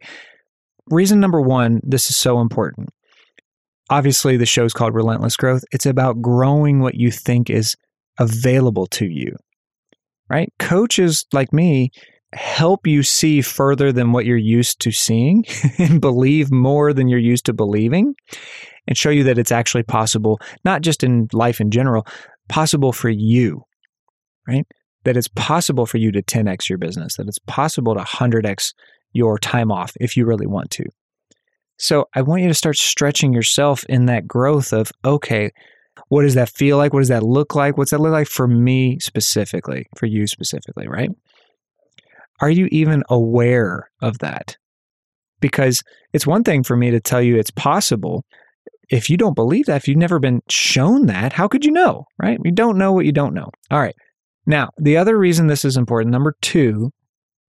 Reason 0.87 1.19
number 1.19 1.39
one 1.39 1.81
this 1.83 2.09
is 2.09 2.17
so 2.17 2.39
important. 2.39 2.89
Obviously, 3.91 4.37
the 4.37 4.45
show's 4.45 4.73
called 4.73 4.93
Relentless 4.93 5.35
Growth. 5.35 5.63
It's 5.71 5.85
about 5.85 6.21
growing 6.21 6.79
what 6.79 6.95
you 6.95 7.11
think 7.11 7.49
is 7.49 7.75
available 8.19 8.85
to 8.87 9.05
you, 9.05 9.35
right? 10.29 10.51
Coaches 10.59 11.25
like 11.33 11.51
me 11.53 11.91
help 12.33 12.85
you 12.85 13.01
see 13.01 13.41
further 13.41 13.91
than 13.91 14.11
what 14.11 14.25
you're 14.25 14.37
used 14.37 14.79
to 14.81 14.91
seeing 14.91 15.43
and 15.79 15.99
believe 15.99 16.51
more 16.51 16.93
than 16.93 17.07
you're 17.07 17.19
used 17.19 17.45
to 17.45 17.53
believing 17.53 18.13
and 18.87 18.97
show 18.97 19.09
you 19.09 19.23
that 19.23 19.37
it's 19.37 19.51
actually 19.51 19.83
possible, 19.83 20.39
not 20.63 20.81
just 20.81 21.03
in 21.03 21.27
life 21.33 21.59
in 21.59 21.71
general, 21.71 22.05
possible 22.47 22.91
for 22.91 23.09
you, 23.09 23.63
right? 24.47 24.65
That 25.05 25.17
it's 25.17 25.27
possible 25.29 25.85
for 25.85 25.97
you 25.97 26.11
to 26.11 26.21
10x 26.21 26.69
your 26.69 26.77
business, 26.77 27.15
that 27.17 27.27
it's 27.27 27.39
possible 27.47 27.95
to 27.95 28.01
100x 28.01 28.73
your 29.11 29.39
time 29.39 29.71
off 29.71 29.93
if 29.99 30.15
you 30.15 30.25
really 30.25 30.47
want 30.47 30.69
to. 30.71 30.85
So 31.77 32.05
I 32.13 32.21
want 32.21 32.41
you 32.41 32.49
to 32.49 32.53
start 32.53 32.75
stretching 32.75 33.33
yourself 33.33 33.85
in 33.85 34.05
that 34.07 34.27
growth 34.27 34.73
of, 34.73 34.91
okay, 35.05 35.51
what 36.09 36.23
does 36.23 36.35
that 36.35 36.49
feel 36.49 36.77
like? 36.77 36.93
What 36.93 36.99
does 36.99 37.09
that 37.09 37.23
look 37.23 37.55
like? 37.55 37.77
What's 37.77 37.91
that 37.91 38.01
look 38.01 38.11
like 38.11 38.27
for 38.27 38.47
me 38.47 38.99
specifically, 38.99 39.87
for 39.95 40.05
you 40.05 40.27
specifically, 40.27 40.87
right? 40.87 41.09
Are 42.41 42.49
you 42.49 42.67
even 42.71 43.03
aware 43.09 43.89
of 44.01 44.19
that? 44.19 44.57
Because 45.39 45.81
it's 46.13 46.27
one 46.27 46.43
thing 46.43 46.63
for 46.63 46.75
me 46.75 46.91
to 46.91 46.99
tell 46.99 47.21
you 47.21 47.37
it's 47.37 47.51
possible. 47.51 48.25
If 48.89 49.09
you 49.09 49.17
don't 49.17 49.35
believe 49.35 49.67
that, 49.67 49.77
if 49.77 49.87
you've 49.87 49.97
never 49.97 50.19
been 50.19 50.41
shown 50.49 51.05
that, 51.05 51.31
how 51.33 51.47
could 51.47 51.63
you 51.63 51.71
know, 51.71 52.05
right? 52.17 52.39
You 52.43 52.51
don't 52.51 52.77
know 52.77 52.91
what 52.91 53.05
you 53.05 53.11
don't 53.11 53.35
know. 53.35 53.49
All 53.69 53.79
right. 53.79 53.95
Now, 54.47 54.69
the 54.79 54.97
other 54.97 55.17
reason 55.17 55.47
this 55.47 55.63
is 55.63 55.77
important, 55.77 56.11
number 56.11 56.35
two, 56.41 56.91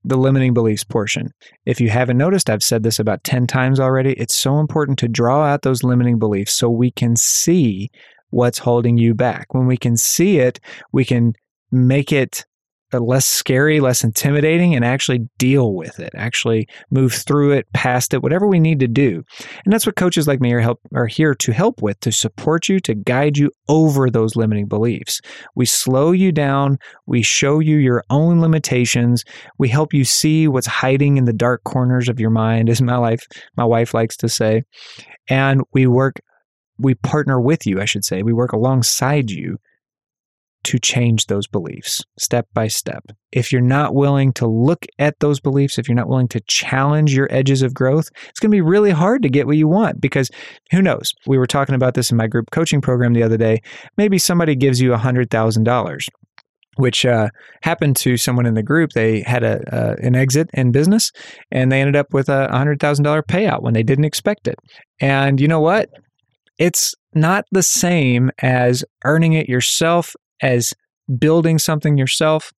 the 0.05 0.19
limiting 0.19 0.52
beliefs 0.52 0.85
portion. 0.85 1.29
If 1.64 1.81
you 1.81 1.88
haven't 1.88 2.19
noticed, 2.19 2.50
I've 2.50 2.62
said 2.62 2.83
this 2.83 2.99
about 2.99 3.25
10 3.25 3.47
times 3.47 3.81
already. 3.81 4.12
It's 4.14 4.35
so 4.35 4.59
important 4.59 4.99
to 4.99 5.09
draw 5.09 5.45
out 5.45 5.62
those 5.62 5.83
limiting 5.83 6.19
beliefs 6.19 6.55
so 6.55 6.69
we 6.69 6.90
can 6.90 7.17
see 7.17 7.90
what's 8.30 8.58
holding 8.58 8.96
you 8.96 9.14
back. 9.14 9.52
When 9.54 9.66
we 9.66 9.76
can 9.76 9.96
see 9.96 10.38
it, 10.38 10.60
we 10.92 11.04
can 11.04 11.34
make 11.70 12.12
it 12.12 12.44
uh, 12.92 12.99
less 12.99 13.26
scary, 13.26 13.78
less 13.78 14.02
intimidating, 14.02 14.75
and 14.75 14.84
actually 14.84 15.20
deal 15.38 15.75
with 15.75 16.00
it, 16.00 16.10
actually 16.16 16.66
move 16.90 17.12
through 17.12 17.52
it, 17.52 17.66
past 17.72 18.12
it, 18.12 18.22
whatever 18.22 18.49
we 18.49 18.58
need 18.58 18.80
to 18.80 18.88
do. 18.88 19.22
And 19.64 19.72
that's 19.72 19.87
what 19.87 19.94
coaches 19.94 20.26
like 20.26 20.40
me 20.40 20.52
are, 20.52 20.60
help, 20.60 20.80
are 20.92 21.06
here 21.06 21.34
to 21.37 21.52
help 21.52 21.82
with, 21.82 22.00
to 22.00 22.10
support 22.10 22.68
you, 22.68 22.80
to 22.80 22.94
guide 22.94 23.38
you 23.38 23.52
over 23.68 24.10
those 24.10 24.34
limiting 24.34 24.66
beliefs. 24.66 25.20
We 25.54 25.66
slow 25.66 26.10
you 26.10 26.32
down, 26.32 26.78
we 27.06 27.22
show 27.22 27.60
you 27.60 27.76
your 27.76 28.02
own 28.10 28.40
limitations, 28.40 29.25
we 29.58 29.68
help 29.68 29.94
you 29.94 30.04
see 30.04 30.49
what's 30.49 30.66
hiding 30.66 31.16
in 31.16 31.26
the 31.26 31.32
dark 31.32 31.62
corners 31.64 32.08
of 32.08 32.19
your 32.19 32.30
mind, 32.30 32.69
as 32.69 32.82
my 32.82 32.97
life, 32.97 33.25
my 33.56 33.64
wife 33.64 33.95
likes 33.95 34.16
to 34.16 34.28
say. 34.28 34.62
And 35.28 35.62
we 35.73 35.86
work, 35.86 36.16
we 36.80 36.95
partner 36.95 37.40
with 37.40 37.66
you, 37.66 37.80
I 37.80 37.84
should 37.84 38.04
say. 38.04 38.23
We 38.23 38.32
work 38.32 38.52
alongside 38.52 39.30
you 39.30 39.58
to 40.62 40.78
change 40.78 41.26
those 41.26 41.47
beliefs 41.47 42.02
step 42.19 42.47
by 42.52 42.69
step. 42.69 43.02
If 43.32 43.50
you're 43.50 43.62
not 43.62 43.95
willing 43.95 44.32
to 44.34 44.47
look 44.47 44.84
at 44.99 45.19
those 45.21 45.40
beliefs, 45.40 45.78
if 45.78 45.88
you're 45.88 45.97
not 45.97 46.08
willing 46.08 46.28
to 46.28 46.40
challenge 46.49 47.14
your 47.14 47.28
edges 47.30 47.62
of 47.62 47.73
growth, 47.73 48.08
it's 48.28 48.40
going 48.40 48.50
to 48.50 48.56
be 48.56 48.60
really 48.60 48.90
hard 48.90 49.23
to 49.23 49.30
get 49.30 49.47
what 49.47 49.56
you 49.56 49.69
want 49.69 50.00
because 50.00 50.30
who 50.71 50.82
knows? 50.82 51.12
We 51.26 51.38
were 51.38 51.47
talking 51.47 51.75
about 51.75 51.95
this 51.95 52.10
in 52.10 52.16
my 52.16 52.26
group 52.26 52.50
coaching 52.50 52.82
program 52.82 53.14
the 53.14 53.23
other 53.23 53.38
day. 53.38 53.62
Maybe 53.97 54.19
somebody 54.19 54.54
gives 54.54 54.80
you 54.80 54.90
$100,000 54.90 56.00
which 56.76 57.04
uh, 57.04 57.28
happened 57.62 57.97
to 57.97 58.16
someone 58.16 58.47
in 58.47 58.54
the 58.54 58.62
group. 58.62 58.90
They 58.95 59.23
had 59.23 59.43
a 59.43 59.60
uh, 59.75 59.97
an 60.02 60.14
exit 60.14 60.49
in 60.54 60.73
business, 60.73 61.10
and 61.50 61.71
they 61.71 61.80
ended 61.80 61.97
up 61.97 62.06
with 62.12 62.28
a 62.28 62.49
hundred 62.50 62.80
thousand 62.80 63.04
dollar 63.04 63.23
payout 63.23 63.62
when 63.62 63.75
they 63.75 63.82
didn't 63.82 64.04
expect 64.04 64.49
it. 64.49 64.54
And 65.00 65.40
you 65.40 65.49
know 65.49 65.60
what? 65.60 65.90
It's 66.60 66.94
not 67.14 67.46
the 67.50 67.62
same 67.62 68.30
as 68.42 68.84
earning 69.04 69.32
it 69.32 69.49
yourself 69.49 70.14
as 70.42 70.75
building 71.18 71.58
something 71.58 71.96
yourself, 71.96 72.52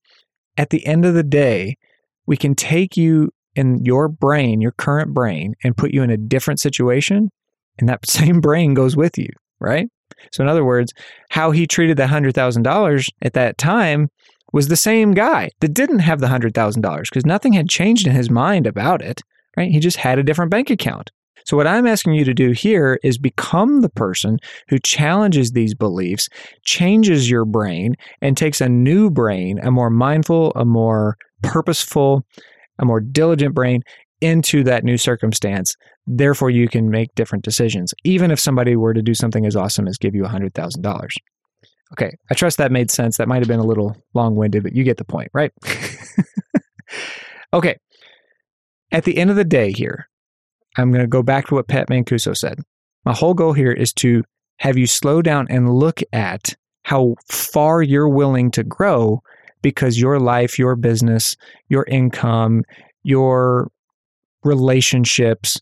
at 0.57 0.69
the 0.69 0.85
end 0.85 1.05
of 1.05 1.13
the 1.13 1.23
day, 1.23 1.77
we 2.27 2.37
can 2.37 2.53
take 2.53 2.95
you 2.97 3.31
in 3.55 3.83
your 3.83 4.09
brain, 4.09 4.61
your 4.61 4.73
current 4.73 5.13
brain, 5.13 5.55
and 5.63 5.77
put 5.77 5.93
you 5.93 6.03
in 6.03 6.09
a 6.09 6.17
different 6.17 6.59
situation, 6.59 7.29
and 7.79 7.87
that 7.89 8.05
same 8.09 8.41
brain 8.41 8.73
goes 8.73 8.95
with 8.95 9.17
you, 9.17 9.29
right? 9.59 9.87
So, 10.31 10.43
in 10.43 10.49
other 10.49 10.65
words, 10.65 10.93
how 11.29 11.51
he 11.51 11.65
treated 11.65 11.97
the 11.97 12.03
$100,000 12.03 13.07
at 13.21 13.33
that 13.33 13.57
time 13.57 14.09
was 14.51 14.67
the 14.67 14.75
same 14.75 15.13
guy 15.13 15.49
that 15.61 15.73
didn't 15.73 15.99
have 15.99 16.19
the 16.19 16.27
$100,000 16.27 17.01
because 17.03 17.25
nothing 17.25 17.53
had 17.53 17.69
changed 17.69 18.05
in 18.05 18.13
his 18.13 18.29
mind 18.29 18.67
about 18.67 19.01
it, 19.01 19.21
right? 19.57 19.71
He 19.71 19.79
just 19.79 19.97
had 19.97 20.19
a 20.19 20.23
different 20.23 20.51
bank 20.51 20.69
account. 20.69 21.09
So, 21.45 21.57
what 21.57 21.67
I'm 21.67 21.87
asking 21.87 22.13
you 22.13 22.25
to 22.25 22.33
do 22.33 22.51
here 22.51 22.99
is 23.03 23.17
become 23.17 23.81
the 23.81 23.89
person 23.89 24.37
who 24.69 24.79
challenges 24.79 25.51
these 25.51 25.75
beliefs, 25.75 26.29
changes 26.65 27.29
your 27.29 27.45
brain, 27.45 27.95
and 28.21 28.37
takes 28.37 28.61
a 28.61 28.69
new 28.69 29.09
brain, 29.09 29.59
a 29.59 29.71
more 29.71 29.89
mindful, 29.89 30.51
a 30.55 30.65
more 30.65 31.17
purposeful, 31.41 32.25
a 32.79 32.85
more 32.85 32.99
diligent 32.99 33.53
brain 33.53 33.81
into 34.21 34.63
that 34.63 34.83
new 34.83 34.97
circumstance. 34.97 35.75
Therefore, 36.07 36.49
you 36.49 36.67
can 36.67 36.89
make 36.89 37.13
different 37.15 37.43
decisions, 37.43 37.93
even 38.03 38.31
if 38.31 38.39
somebody 38.39 38.75
were 38.75 38.93
to 38.93 39.01
do 39.01 39.13
something 39.13 39.45
as 39.45 39.55
awesome 39.55 39.87
as 39.87 39.97
give 39.97 40.15
you 40.15 40.23
$100,000. 40.23 41.09
Okay, 41.93 42.11
I 42.31 42.33
trust 42.33 42.57
that 42.57 42.71
made 42.71 42.89
sense. 42.89 43.17
That 43.17 43.27
might 43.27 43.39
have 43.39 43.47
been 43.47 43.59
a 43.59 43.65
little 43.65 43.95
long 44.13 44.35
winded, 44.35 44.63
but 44.63 44.75
you 44.75 44.83
get 44.83 44.97
the 44.97 45.05
point, 45.05 45.29
right? 45.33 45.51
okay, 47.53 47.77
at 48.91 49.03
the 49.03 49.17
end 49.17 49.29
of 49.29 49.35
the 49.35 49.43
day, 49.43 49.71
here, 49.71 50.07
I'm 50.77 50.91
going 50.91 51.03
to 51.03 51.07
go 51.07 51.23
back 51.23 51.47
to 51.47 51.55
what 51.55 51.67
Pat 51.67 51.89
Mancuso 51.89 52.35
said. 52.35 52.59
My 53.05 53.13
whole 53.13 53.33
goal 53.33 53.53
here 53.53 53.71
is 53.71 53.93
to 53.93 54.23
have 54.57 54.77
you 54.77 54.87
slow 54.87 55.21
down 55.21 55.47
and 55.49 55.73
look 55.73 56.01
at 56.13 56.55
how 56.83 57.15
far 57.29 57.81
you're 57.81 58.09
willing 58.09 58.51
to 58.51 58.63
grow 58.63 59.21
because 59.61 59.99
your 59.99 60.19
life, 60.19 60.59
your 60.59 60.75
business, 60.75 61.35
your 61.69 61.85
income, 61.85 62.63
your 63.03 63.69
relationships, 64.43 65.59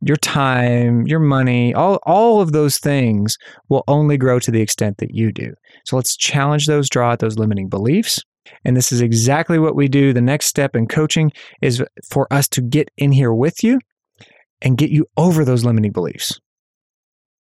your 0.00 0.16
time, 0.16 1.06
your 1.06 1.20
money, 1.20 1.74
all, 1.74 1.98
all 2.04 2.40
of 2.40 2.52
those 2.52 2.78
things 2.78 3.36
will 3.68 3.84
only 3.88 4.16
grow 4.16 4.38
to 4.38 4.50
the 4.50 4.62
extent 4.62 4.98
that 4.98 5.14
you 5.14 5.32
do. 5.32 5.52
So 5.84 5.96
let's 5.96 6.16
challenge 6.16 6.66
those, 6.66 6.88
draw 6.88 7.12
out 7.12 7.18
those 7.18 7.38
limiting 7.38 7.68
beliefs. 7.68 8.22
And 8.64 8.76
this 8.76 8.92
is 8.92 9.00
exactly 9.00 9.58
what 9.58 9.76
we 9.76 9.88
do. 9.88 10.12
The 10.12 10.20
next 10.20 10.46
step 10.46 10.74
in 10.74 10.86
coaching 10.86 11.32
is 11.60 11.82
for 12.08 12.32
us 12.32 12.48
to 12.48 12.62
get 12.62 12.90
in 12.96 13.12
here 13.12 13.34
with 13.34 13.62
you 13.62 13.78
and 14.62 14.78
get 14.78 14.90
you 14.90 15.06
over 15.16 15.44
those 15.44 15.64
limiting 15.64 15.92
beliefs 15.92 16.38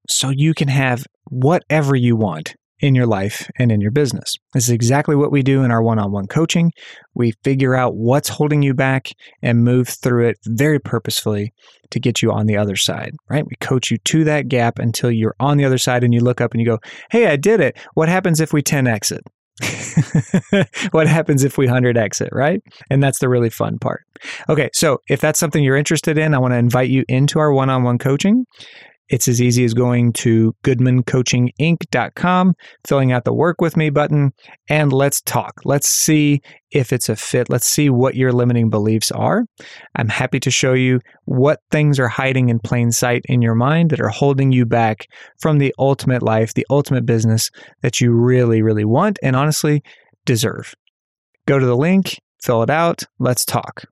so 0.08 0.30
you 0.30 0.54
can 0.54 0.68
have 0.68 1.04
whatever 1.30 1.96
you 1.96 2.16
want 2.16 2.54
in 2.80 2.94
your 2.94 3.06
life 3.06 3.48
and 3.58 3.72
in 3.72 3.80
your 3.80 3.90
business. 3.90 4.34
This 4.52 4.64
is 4.64 4.70
exactly 4.70 5.16
what 5.16 5.32
we 5.32 5.42
do 5.42 5.62
in 5.62 5.70
our 5.70 5.82
one 5.82 5.98
on 5.98 6.12
one 6.12 6.26
coaching. 6.26 6.72
We 7.14 7.32
figure 7.42 7.74
out 7.74 7.96
what's 7.96 8.28
holding 8.28 8.62
you 8.62 8.74
back 8.74 9.08
and 9.42 9.64
move 9.64 9.88
through 9.88 10.28
it 10.28 10.36
very 10.44 10.78
purposefully 10.78 11.54
to 11.90 12.00
get 12.00 12.20
you 12.20 12.30
on 12.32 12.46
the 12.46 12.56
other 12.56 12.76
side, 12.76 13.12
right? 13.30 13.46
We 13.46 13.56
coach 13.60 13.90
you 13.90 13.96
to 13.98 14.24
that 14.24 14.48
gap 14.48 14.78
until 14.78 15.10
you're 15.10 15.36
on 15.40 15.56
the 15.56 15.64
other 15.64 15.78
side 15.78 16.04
and 16.04 16.12
you 16.12 16.20
look 16.20 16.40
up 16.40 16.52
and 16.52 16.60
you 16.60 16.66
go, 16.66 16.78
Hey, 17.10 17.26
I 17.28 17.36
did 17.36 17.60
it. 17.60 17.78
What 17.94 18.10
happens 18.10 18.40
if 18.40 18.52
we 18.52 18.62
10x 18.62 19.10
it? 19.12 19.22
what 20.90 21.06
happens 21.06 21.44
if 21.44 21.56
we 21.56 21.66
100x 21.66 22.20
it, 22.20 22.30
right? 22.32 22.62
And 22.90 23.02
that's 23.02 23.18
the 23.18 23.28
really 23.28 23.50
fun 23.50 23.78
part. 23.78 24.04
Okay, 24.48 24.70
so 24.72 25.00
if 25.08 25.20
that's 25.20 25.38
something 25.38 25.62
you're 25.64 25.76
interested 25.76 26.18
in, 26.18 26.34
I 26.34 26.38
want 26.38 26.52
to 26.52 26.58
invite 26.58 26.90
you 26.90 27.04
into 27.08 27.38
our 27.38 27.52
one 27.52 27.70
on 27.70 27.82
one 27.82 27.98
coaching. 27.98 28.46
It's 29.08 29.28
as 29.28 29.40
easy 29.40 29.64
as 29.64 29.72
going 29.72 30.12
to 30.14 30.52
goodmancoachinginc.com, 30.64 32.54
filling 32.86 33.12
out 33.12 33.24
the 33.24 33.32
work 33.32 33.60
with 33.60 33.76
me 33.76 33.90
button, 33.90 34.32
and 34.68 34.92
let's 34.92 35.20
talk. 35.20 35.60
Let's 35.64 35.88
see 35.88 36.40
if 36.72 36.92
it's 36.92 37.08
a 37.08 37.14
fit. 37.14 37.48
Let's 37.48 37.66
see 37.66 37.88
what 37.88 38.16
your 38.16 38.32
limiting 38.32 38.68
beliefs 38.68 39.12
are. 39.12 39.44
I'm 39.94 40.08
happy 40.08 40.40
to 40.40 40.50
show 40.50 40.72
you 40.72 41.00
what 41.24 41.60
things 41.70 42.00
are 42.00 42.08
hiding 42.08 42.48
in 42.48 42.58
plain 42.58 42.90
sight 42.90 43.22
in 43.26 43.42
your 43.42 43.54
mind 43.54 43.90
that 43.90 44.00
are 44.00 44.08
holding 44.08 44.50
you 44.50 44.66
back 44.66 45.06
from 45.40 45.58
the 45.58 45.72
ultimate 45.78 46.22
life, 46.22 46.54
the 46.54 46.66
ultimate 46.68 47.06
business 47.06 47.50
that 47.82 48.00
you 48.00 48.12
really, 48.12 48.60
really 48.62 48.84
want 48.84 49.18
and 49.22 49.36
honestly 49.36 49.82
deserve. 50.24 50.74
Go 51.46 51.60
to 51.60 51.66
the 51.66 51.76
link, 51.76 52.18
fill 52.42 52.64
it 52.64 52.70
out, 52.70 53.04
let's 53.20 53.44
talk. 53.44 53.84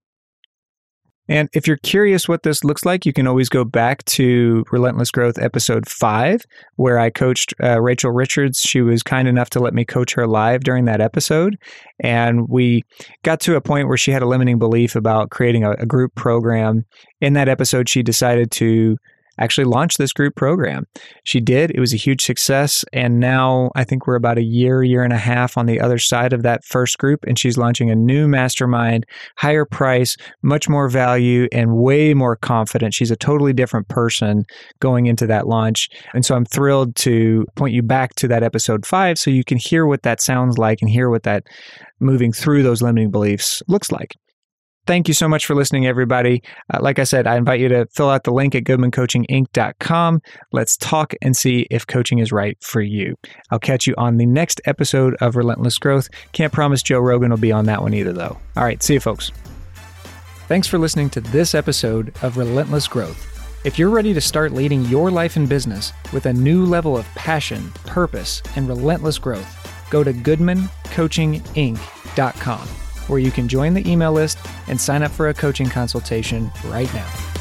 And 1.28 1.48
if 1.54 1.66
you're 1.66 1.78
curious 1.78 2.28
what 2.28 2.42
this 2.42 2.64
looks 2.64 2.84
like, 2.84 3.06
you 3.06 3.12
can 3.12 3.26
always 3.26 3.48
go 3.48 3.64
back 3.64 4.04
to 4.06 4.64
Relentless 4.70 5.10
Growth 5.10 5.38
episode 5.38 5.88
five, 5.88 6.42
where 6.76 6.98
I 6.98 7.08
coached 7.08 7.54
uh, 7.62 7.80
Rachel 7.80 8.10
Richards. 8.10 8.60
She 8.60 8.82
was 8.82 9.02
kind 9.02 9.26
enough 9.26 9.48
to 9.50 9.60
let 9.60 9.72
me 9.72 9.84
coach 9.84 10.14
her 10.14 10.26
live 10.26 10.64
during 10.64 10.84
that 10.84 11.00
episode. 11.00 11.56
And 12.00 12.48
we 12.48 12.82
got 13.22 13.40
to 13.40 13.56
a 13.56 13.62
point 13.62 13.88
where 13.88 13.96
she 13.96 14.10
had 14.10 14.22
a 14.22 14.28
limiting 14.28 14.58
belief 14.58 14.94
about 14.94 15.30
creating 15.30 15.64
a, 15.64 15.72
a 15.72 15.86
group 15.86 16.14
program. 16.14 16.84
In 17.20 17.32
that 17.32 17.48
episode, 17.48 17.88
she 17.88 18.02
decided 18.02 18.50
to 18.52 18.98
actually 19.38 19.64
launched 19.64 19.98
this 19.98 20.12
group 20.12 20.36
program. 20.36 20.86
She 21.24 21.40
did. 21.40 21.70
It 21.70 21.80
was 21.80 21.92
a 21.92 21.98
huge 21.98 22.22
success. 22.22 22.84
And 22.92 23.18
now 23.18 23.70
I 23.74 23.84
think 23.84 24.06
we're 24.06 24.14
about 24.14 24.38
a 24.38 24.44
year, 24.44 24.82
year 24.82 25.02
and 25.02 25.12
a 25.12 25.18
half 25.18 25.56
on 25.56 25.66
the 25.66 25.80
other 25.80 25.98
side 25.98 26.32
of 26.32 26.42
that 26.42 26.64
first 26.64 26.98
group. 26.98 27.24
And 27.26 27.38
she's 27.38 27.58
launching 27.58 27.90
a 27.90 27.94
new 27.94 28.28
mastermind, 28.28 29.06
higher 29.36 29.64
price, 29.64 30.16
much 30.42 30.68
more 30.68 30.88
value, 30.88 31.48
and 31.52 31.76
way 31.76 32.14
more 32.14 32.36
confident. 32.36 32.94
She's 32.94 33.10
a 33.10 33.16
totally 33.16 33.52
different 33.52 33.88
person 33.88 34.44
going 34.80 35.06
into 35.06 35.26
that 35.26 35.46
launch. 35.46 35.88
And 36.12 36.24
so 36.24 36.34
I'm 36.34 36.44
thrilled 36.44 36.96
to 36.96 37.46
point 37.56 37.74
you 37.74 37.82
back 37.82 38.14
to 38.16 38.28
that 38.28 38.42
episode 38.42 38.86
five 38.86 39.18
so 39.18 39.30
you 39.30 39.44
can 39.44 39.58
hear 39.58 39.86
what 39.86 40.02
that 40.02 40.20
sounds 40.20 40.58
like 40.58 40.80
and 40.80 40.90
hear 40.90 41.10
what 41.10 41.24
that 41.24 41.44
moving 42.00 42.32
through 42.32 42.62
those 42.62 42.82
limiting 42.82 43.10
beliefs 43.10 43.62
looks 43.68 43.90
like. 43.90 44.14
Thank 44.86 45.08
you 45.08 45.14
so 45.14 45.28
much 45.28 45.46
for 45.46 45.54
listening, 45.54 45.86
everybody. 45.86 46.42
Uh, 46.72 46.78
like 46.82 46.98
I 46.98 47.04
said, 47.04 47.26
I 47.26 47.36
invite 47.36 47.60
you 47.60 47.68
to 47.68 47.86
fill 47.86 48.10
out 48.10 48.24
the 48.24 48.32
link 48.32 48.54
at 48.54 48.64
goodmancoachinginc.com. 48.64 50.20
Let's 50.52 50.76
talk 50.76 51.14
and 51.22 51.34
see 51.34 51.66
if 51.70 51.86
coaching 51.86 52.18
is 52.18 52.32
right 52.32 52.58
for 52.60 52.82
you. 52.82 53.16
I'll 53.50 53.58
catch 53.58 53.86
you 53.86 53.94
on 53.96 54.18
the 54.18 54.26
next 54.26 54.60
episode 54.66 55.16
of 55.20 55.36
Relentless 55.36 55.78
Growth. 55.78 56.10
Can't 56.32 56.52
promise 56.52 56.82
Joe 56.82 56.98
Rogan 56.98 57.30
will 57.30 57.38
be 57.38 57.52
on 57.52 57.64
that 57.66 57.80
one 57.80 57.94
either, 57.94 58.12
though. 58.12 58.38
All 58.56 58.64
right, 58.64 58.82
see 58.82 58.94
you, 58.94 59.00
folks. 59.00 59.30
Thanks 60.48 60.68
for 60.68 60.78
listening 60.78 61.08
to 61.10 61.22
this 61.22 61.54
episode 61.54 62.14
of 62.20 62.36
Relentless 62.36 62.86
Growth. 62.86 63.30
If 63.64 63.78
you're 63.78 63.88
ready 63.88 64.12
to 64.12 64.20
start 64.20 64.52
leading 64.52 64.84
your 64.84 65.10
life 65.10 65.36
and 65.36 65.48
business 65.48 65.94
with 66.12 66.26
a 66.26 66.32
new 66.34 66.66
level 66.66 66.98
of 66.98 67.06
passion, 67.14 67.72
purpose, 67.86 68.42
and 68.56 68.68
relentless 68.68 69.16
growth, 69.16 69.88
go 69.88 70.04
to 70.04 70.12
goodmancoachinginc.com 70.12 72.68
where 73.08 73.18
you 73.18 73.30
can 73.30 73.48
join 73.48 73.74
the 73.74 73.88
email 73.90 74.12
list 74.12 74.38
and 74.68 74.80
sign 74.80 75.02
up 75.02 75.10
for 75.10 75.28
a 75.28 75.34
coaching 75.34 75.68
consultation 75.68 76.50
right 76.66 76.92
now. 76.94 77.33